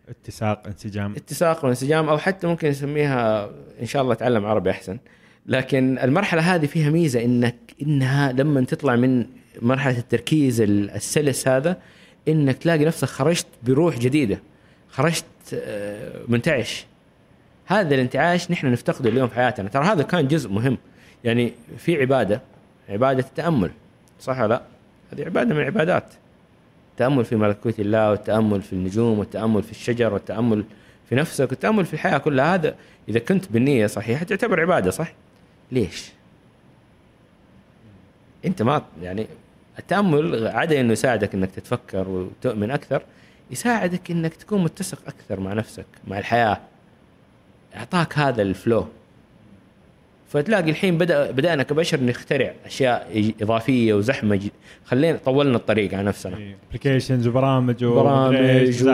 [0.09, 1.15] اتساق انسجام.
[1.15, 3.49] اتساق وانسجام أو حتى ممكن نسميها
[3.81, 4.99] إن شاء الله اتعلم عربي أحسن.
[5.45, 9.25] لكن المرحلة هذه فيها ميزة إنك إنها لما تطلع من
[9.61, 11.77] مرحلة التركيز السلس هذا
[12.27, 14.39] إنك تلاقي نفسك خرجت بروح جديدة
[14.89, 16.85] خرجت آه، منتعش.
[17.65, 19.69] هذا الانتعاش نحن نفتقده اليوم في حياتنا.
[19.69, 20.77] ترى هذا كان جزء مهم.
[21.23, 22.41] يعني في عبادة
[22.89, 23.71] عبادة التأمل
[24.19, 24.61] صح ولا لا؟
[25.13, 26.13] هذه عبادة من العبادات
[26.91, 30.63] التامل في ملكوت الله والتأمل في النجوم والتأمل في الشجر والتأمل
[31.09, 32.75] في نفسك والتأمل في الحياة كلها هذا
[33.09, 35.13] إذا كنت بالنية صحيحة تعتبر عبادة صح؟
[35.71, 36.11] ليش؟
[38.45, 39.27] أنت ما يعني
[39.79, 43.01] التأمل عدا إنه يساعدك إنك تتفكر وتؤمن أكثر
[43.51, 46.59] يساعدك إنك تكون متسق أكثر مع نفسك مع الحياة
[47.75, 48.87] أعطاك هذا الفلو
[50.29, 54.49] فتلاقي الحين بدا بدأنا كبشر نخترع أشياء إضافية وزحمة.
[54.85, 56.37] خلينا طولنا الطريق على نفسنا.
[56.69, 58.87] ابلكيشنز وبرامج برامج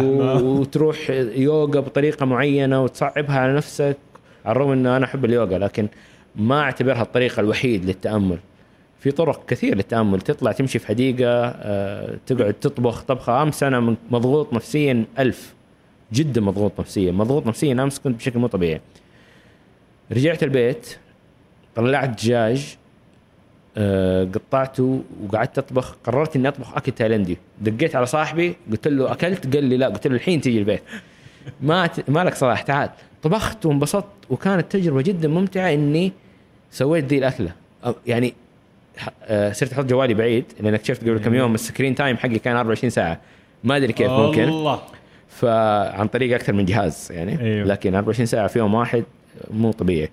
[0.44, 3.98] وتروح يوغا بطريقة معينة وتصعبها على نفسك
[4.46, 5.88] على الرغم إنه أنا أحب اليوغا لكن
[6.36, 8.38] ما أعتبرها الطريقة الوحيد للتأمل.
[9.00, 14.54] في طرق كثير للتأمل تطلع تمشي في حديقة آه، تقعد تطبخ طبخة أمس أنا مضغوط
[14.54, 15.54] نفسيا ألف
[16.14, 17.12] جدا مضغوط نفسيا.
[17.12, 18.82] مضغوط نفسيا أمس كنت بشكل مو طبيعي.
[20.12, 20.98] رجعت البيت
[21.76, 22.78] طلعت دجاج
[23.78, 25.96] آه، قطعته وقعدت أطبخ.
[26.04, 29.88] قررت إني أطبخ أكل تايلندي دقيت على صاحبي قلت له أكلت؟ قال لي لا.
[29.88, 30.82] قلت له الحين تيجي البيت.
[31.62, 32.10] ما ت...
[32.10, 32.90] ما لك صلاح تعال.
[33.24, 36.12] طبخت وانبسطت وكانت تجربة جدا ممتعة إني
[36.72, 37.52] سويت ذي الأكلة.
[38.08, 38.34] يعني
[39.24, 42.56] آه، صرت أحط جوالي بعيد لأن اكتشفت قبل كم يوم ال screen time حقي كان
[42.56, 43.20] 24 ساعة.
[43.64, 44.44] ما أدري كيف ممكن.
[44.44, 44.82] الله.
[45.30, 47.42] فعن طريق أكثر من جهاز يعني.
[47.42, 47.68] أيوه.
[47.68, 49.04] لكن 24 ساعة في يوم واحد
[49.52, 50.10] مو طبيعي.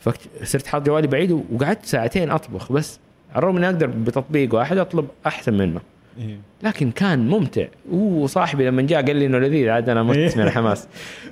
[0.00, 2.98] فصرت حاط جوالي بعيد وقعدت ساعتين أطبخ بس.
[3.30, 5.80] على الرغم إني أقدر بتطبيق واحد أطلب أحسن منه.
[6.18, 6.38] إيه.
[6.62, 7.66] لكن كان ممتع.
[7.92, 10.88] وصاحبي لما جاء قال لي إنه لذيذ عاد أنا مت من الحماس.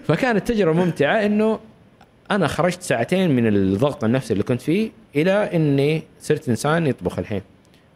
[0.06, 1.58] فكانت تجربة ممتعة إنه
[2.30, 7.42] أنا خرجت ساعتين من الضغط النفسي اللي كنت فيه إلى إني صرت إنسان يطبخ الحين.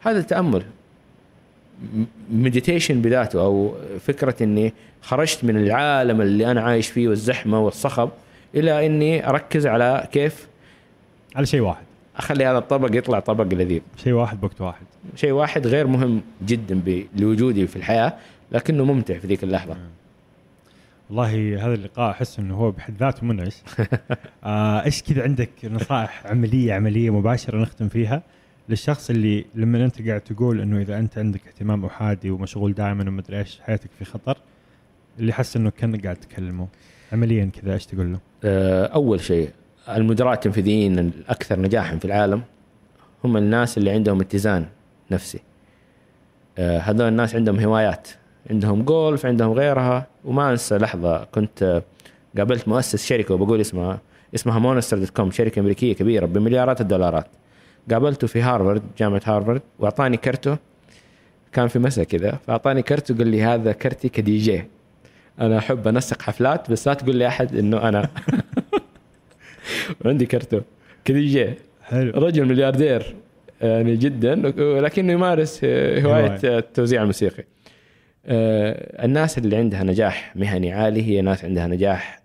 [0.01, 0.63] هذا التأمل.
[2.31, 3.75] مديتيشن بذاته أو
[4.07, 8.11] فكرة إني خرجت من العالم اللي أنا عايش فيه والزحمة والصخب
[8.55, 10.47] إلى إني أركز على كيف
[11.37, 11.85] على شيء واحد.
[12.17, 13.81] أخلي هذا الطبق يطلع طبق لذيذ.
[13.97, 14.87] شيء واحد بوقت واحد.
[15.15, 18.13] شيء واحد غير مهم جدا لوجودي في الحياة
[18.53, 19.77] لكنه ممتع في ذيك اللحظة.
[21.11, 23.57] والله هذا اللقاء أحس إنه هو بحد ذاته منعش.
[24.45, 28.23] آه إيش كذا عندك نصائح عملية عملية مباشرة نختم فيها
[28.69, 33.39] للشخص اللي لما أنت قاعد تقول إنه إذا أنت عندك اهتمام أحادي ومشغول دائما ومدري
[33.39, 34.39] إيش حياتك في خطر
[35.19, 36.69] اللي حس إنه كان قاعد تكلمه.
[37.13, 39.51] عمليا كذا إيش تقول له؟ آه، أول شيء
[39.89, 42.43] المدراء التنفيذيين الأكثر نجاحا في العالم
[43.25, 44.67] هم الناس اللي عندهم اتزان
[45.11, 45.41] نفسي.
[46.59, 48.09] آه، هذول الناس عندهم هوايات
[48.51, 50.07] عندهم جولف عندهم غيرها.
[50.25, 51.83] وما أنسى لحظة كنت
[52.37, 54.01] قابلت مؤسس شركة وبقول اسمها
[54.35, 57.27] اسمها Monster dot com شركة أمريكية كبيرة بمليارات الدولارات.
[57.91, 60.57] قابلته في هارفارد جامعة هارفارد وأعطاني كرته.
[61.53, 64.65] كان في مساء كذا فأعطاني كرت وقال لي هذا كرتي كدي جي.
[65.41, 68.09] أنا أحب أنسق حفلات بس لا تقول لي أحد إنه أنا.
[70.05, 70.61] عندي كرتو
[71.05, 72.11] كدي جي حلو.
[72.11, 73.15] رجل ملياردير
[73.61, 77.45] يعني جدا ولكنه يمارس هواية التوزيع الموسيقي
[78.27, 82.23] آه، الناس اللي عندها نجاح مهني عالي هي ناس عندها نجاح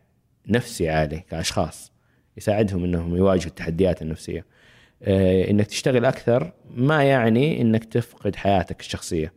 [0.48, 1.92] نفسي عالي كأشخاص.
[2.38, 4.46] يساعدهم إنهم يواجهوا التحديات النفسية.
[5.04, 9.34] آه، إنك تشتغل أكثر ما يعني إنك تفقد حياتك الشخصية.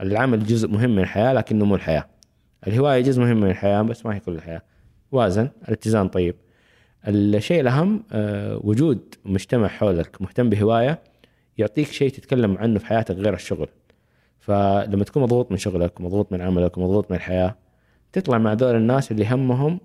[0.00, 2.08] العمل جزء مهم من الحياة لكنه مو الحياة.
[2.66, 4.62] الهواية جزء مهم من الحياة بس ما هي كل الحياة.
[5.12, 6.34] وازن الاتزان طيب.
[7.08, 10.98] الشيء الأهم آه، وجود مجتمع حولك مهتم بهواية
[11.58, 13.68] يعطيك شيء تتكلم عنه في حياتك غير الشغل.
[14.40, 17.56] فلما تكون مضغوط من شغلك ومضغوط من عملك ومضغوط من الحياة
[18.12, 19.80] تطلع مع دول الناس اللي همهم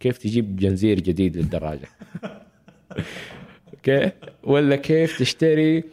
[0.00, 1.88] كيف تجيب جنزير جديد للدراجة.
[3.74, 4.10] okay؟
[4.42, 5.84] ولا كيف تشتري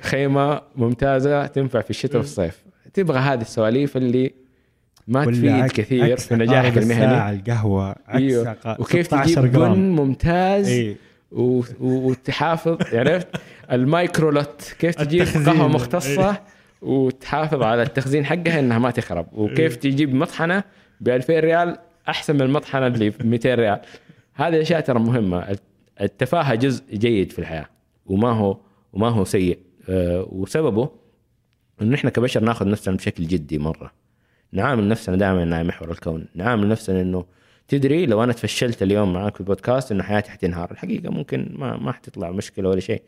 [0.00, 2.64] خيمة ممتازة تنفع في الشتاء والصيف.
[2.94, 4.32] تبغى هذه السواليف اللي
[5.08, 7.30] ما تفيد كثير في نجاحك المهني.
[7.30, 8.56] القهوة أيوه.
[8.78, 10.96] وكيف تجيب بن ممتاز إيه؟
[11.80, 13.28] وتحافظ عرفت؟
[13.72, 14.74] ال microlot.
[14.78, 16.42] كيف تجيب قهوة مختصه إيه؟
[16.82, 19.26] وتحافظ على التخزين حقها إنها ما تخرب.
[19.32, 19.80] وكيف إيه.
[19.80, 20.64] تجيب مطحنة
[21.00, 21.78] ب 2000 ريال
[22.08, 23.80] أحسن من المطحنة اللي ب 200 ريال.
[24.34, 25.56] هذه الاشياء ترى مهمة.
[26.00, 27.66] التفاهة جزء جيد في الحياة
[28.06, 28.58] وما هو
[28.92, 29.58] وما هو سيء.
[29.88, 30.88] أه وسببه
[31.82, 33.92] إنه إحنا كبشر ناخذ نفسنا بشكل جدي مرة.
[34.52, 36.26] نعامل نفسنا دائما انها محور الكون.
[36.34, 37.24] نعامل نفسنا إنه
[37.68, 40.70] تدري لو أنا تفشلت اليوم معك في البودكاست إنه حياتي حتنهار.
[40.70, 43.02] الحقيقة ممكن ما ما حتطلع مشكلة ولا شيء.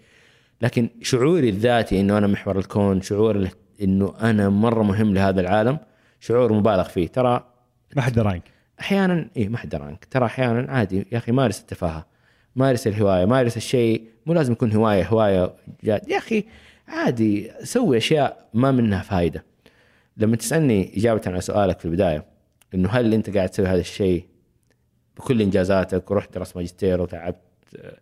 [0.63, 3.49] لكن شعوري الذاتي إنه أنا محور الكون شعور
[3.83, 5.79] إنه أنا مرة مهم لهذا العالم
[6.21, 7.09] شعور مبالغ فيه.
[7.09, 7.47] ترى
[7.97, 8.43] ما حد داري عنك
[8.81, 10.05] أحيانا اي ما حد درى عنك.
[10.11, 12.07] ترى أحيانا عادي يا أخي مارس التفاهة
[12.57, 14.05] مارس الهواية مارس الشيء.
[14.27, 16.45] مو لازم يكون هواية هواية جاد يا أخي
[16.89, 19.50] عادي سوي أشياء ما منها فائده
[20.17, 22.25] لما تسألني إجابة على سؤالك في البداية
[22.75, 24.25] إنه هل أنت قاعد تسوي هذا الشيء
[25.17, 27.37] بكل إنجازاتك ورحت درست ماجستير وتعبت
[27.77, 27.99] آه،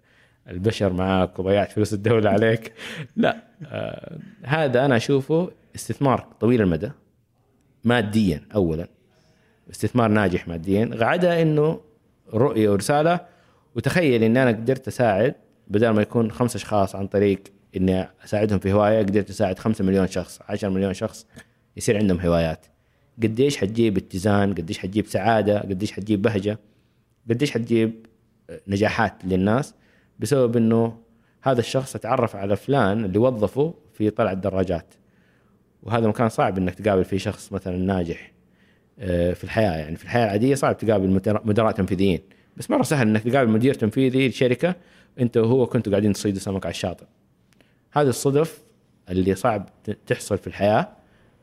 [0.48, 2.72] البشر معاك وضيعت فلوس الدولة عليك؟
[3.16, 6.90] لا آه هذا أنا أشوفه استثمار طويل المدى
[7.84, 8.88] ماديا اولا
[9.70, 11.80] استثمار ناجح ماديا عدا إنه
[12.34, 13.20] رؤية ورسالة.
[13.74, 15.34] وتخيل إني أنا قدرت أساعد
[15.68, 17.42] بدل ما يكون خمس أشخاص عن طريق
[17.76, 21.26] إني أساعدهم في هواية قدرت أساعد خمسة مليون شخص 10 مليون شخص.
[21.78, 22.66] يصير عندهم هوايات.
[23.22, 26.58] قديش حتجيب اتزان قديش حتجيب سعادة قديش حتجيب بهجة
[27.30, 28.06] قديش حتجيب
[28.68, 29.74] نجاحات للناس
[30.18, 30.98] بسبب إنه
[31.42, 34.94] هذا الشخص اتعرف على فلان اللي وظفه في طلع الدراجات
[35.82, 38.32] وهذا مكان صعب إنك تقابل فيه شخص مثلا ناجح
[38.98, 39.76] آه، في الحياة.
[39.76, 42.20] يعني في الحياة العادية صعب تقابل مدراء تنفيذيين.
[42.56, 44.74] بس مرة سهل إنك تقابل مدير تنفيذي لشركة
[45.20, 47.04] أنت وهو كنتوا قاعدين تصيدوا سمك على الشاطئ.
[47.92, 48.62] هذه الصدف
[49.10, 49.68] اللي صعب
[50.06, 50.97] تحصل في الحياة.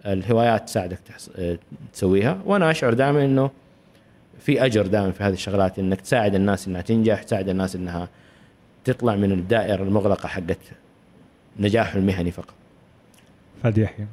[0.05, 1.29] الهوايات تساعدك تحص...
[1.35, 1.57] آه،
[1.93, 2.41] تسويها.
[2.45, 3.51] وأنا أشعر دائما إنه
[4.39, 8.09] في أجر دائما في هذه الشغلات إنك تساعد الناس إنها تنجح تساعد الناس إنها
[8.83, 10.57] تطلع من الدائرة المغلقة حقت
[11.59, 12.53] نجاح المهني فقط.
[13.63, 14.05] فادي يحيى.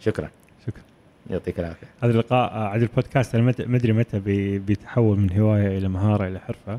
[0.00, 0.30] شكرا.
[0.66, 0.82] شكرا.
[1.30, 1.86] يعطيك العافية.
[2.02, 6.38] هذا اللقاء عاد البودكاست أنا ما ادري متى بي- بيتحول من هواية إلى مهارة إلى
[6.40, 6.78] حرفة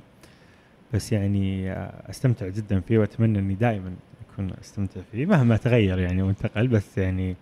[0.94, 3.94] بس يعني آه، أستمتع جدا فيه وأتمنى إني دائما
[4.34, 7.36] أكون أستمتع فيه مهما تغير يعني وانتقل بس يعني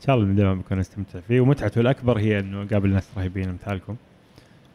[0.00, 1.40] إن شاء الله دائما بكون استمتع فيه.
[1.40, 3.96] ومتعته الأكبر هي إنه اقابل ناس رهيبين امثالكم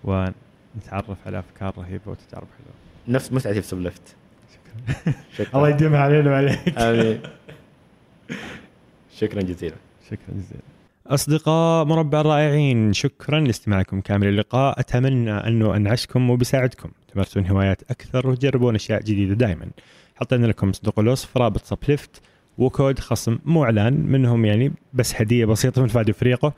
[0.03, 2.73] ونتعرف على أفكار رهيبة وتجارب حلوة.
[3.07, 4.15] نفس متعتي في سبلفت.
[4.53, 5.13] شكرا.
[5.37, 5.57] شكرا.
[5.57, 6.77] الله يديمها علينا وعليك.
[6.77, 7.19] آمين.
[9.17, 9.75] شكرا جزيلا.
[10.05, 10.61] شكرا جزيلا.
[11.07, 14.79] أصدقاء مربع الرائعين شكرا لاستماعكم كامل اللقاء.
[14.79, 19.67] أتمنى أنه أنعشكم وبيساعدكم تمارسون هوايات أكثر وتجربون أشياء جديدة دائما.
[20.15, 22.21] حطينا لكم صندوق الوصف رابط سبليفت
[22.57, 26.53] وكود خصم مو إعلان منهم يعني بس هدية بسيطة من فادي فريقه.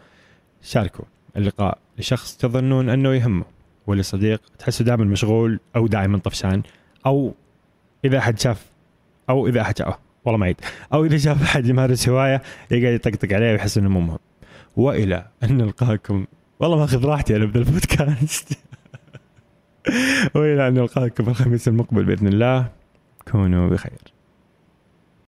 [0.61, 1.05] شاركوا.
[1.37, 3.45] اللقاء لشخص تظنون أنه يهمه
[3.87, 6.63] ولصديق تحسه دائما مشغول أو دائما طفشان
[7.05, 7.33] أو
[8.05, 8.65] إذا أحد شاف
[9.29, 9.99] أو إذا أحد شافه.
[10.25, 10.61] والله ما عيد
[10.93, 12.41] أو إذا شاف أحد يمارس هواية
[12.71, 14.19] يقعد يطقطق عليه ويحس إنه مو مهم.
[14.77, 16.25] وإلى أن نلقاكم.
[16.59, 18.53] والله ماخذ راحتي أنا بذا البودكاست.
[20.35, 22.67] وإلى أن نلقاكم الخميس المقبل بإذن الله.
[23.31, 24.16] كونوا بخير.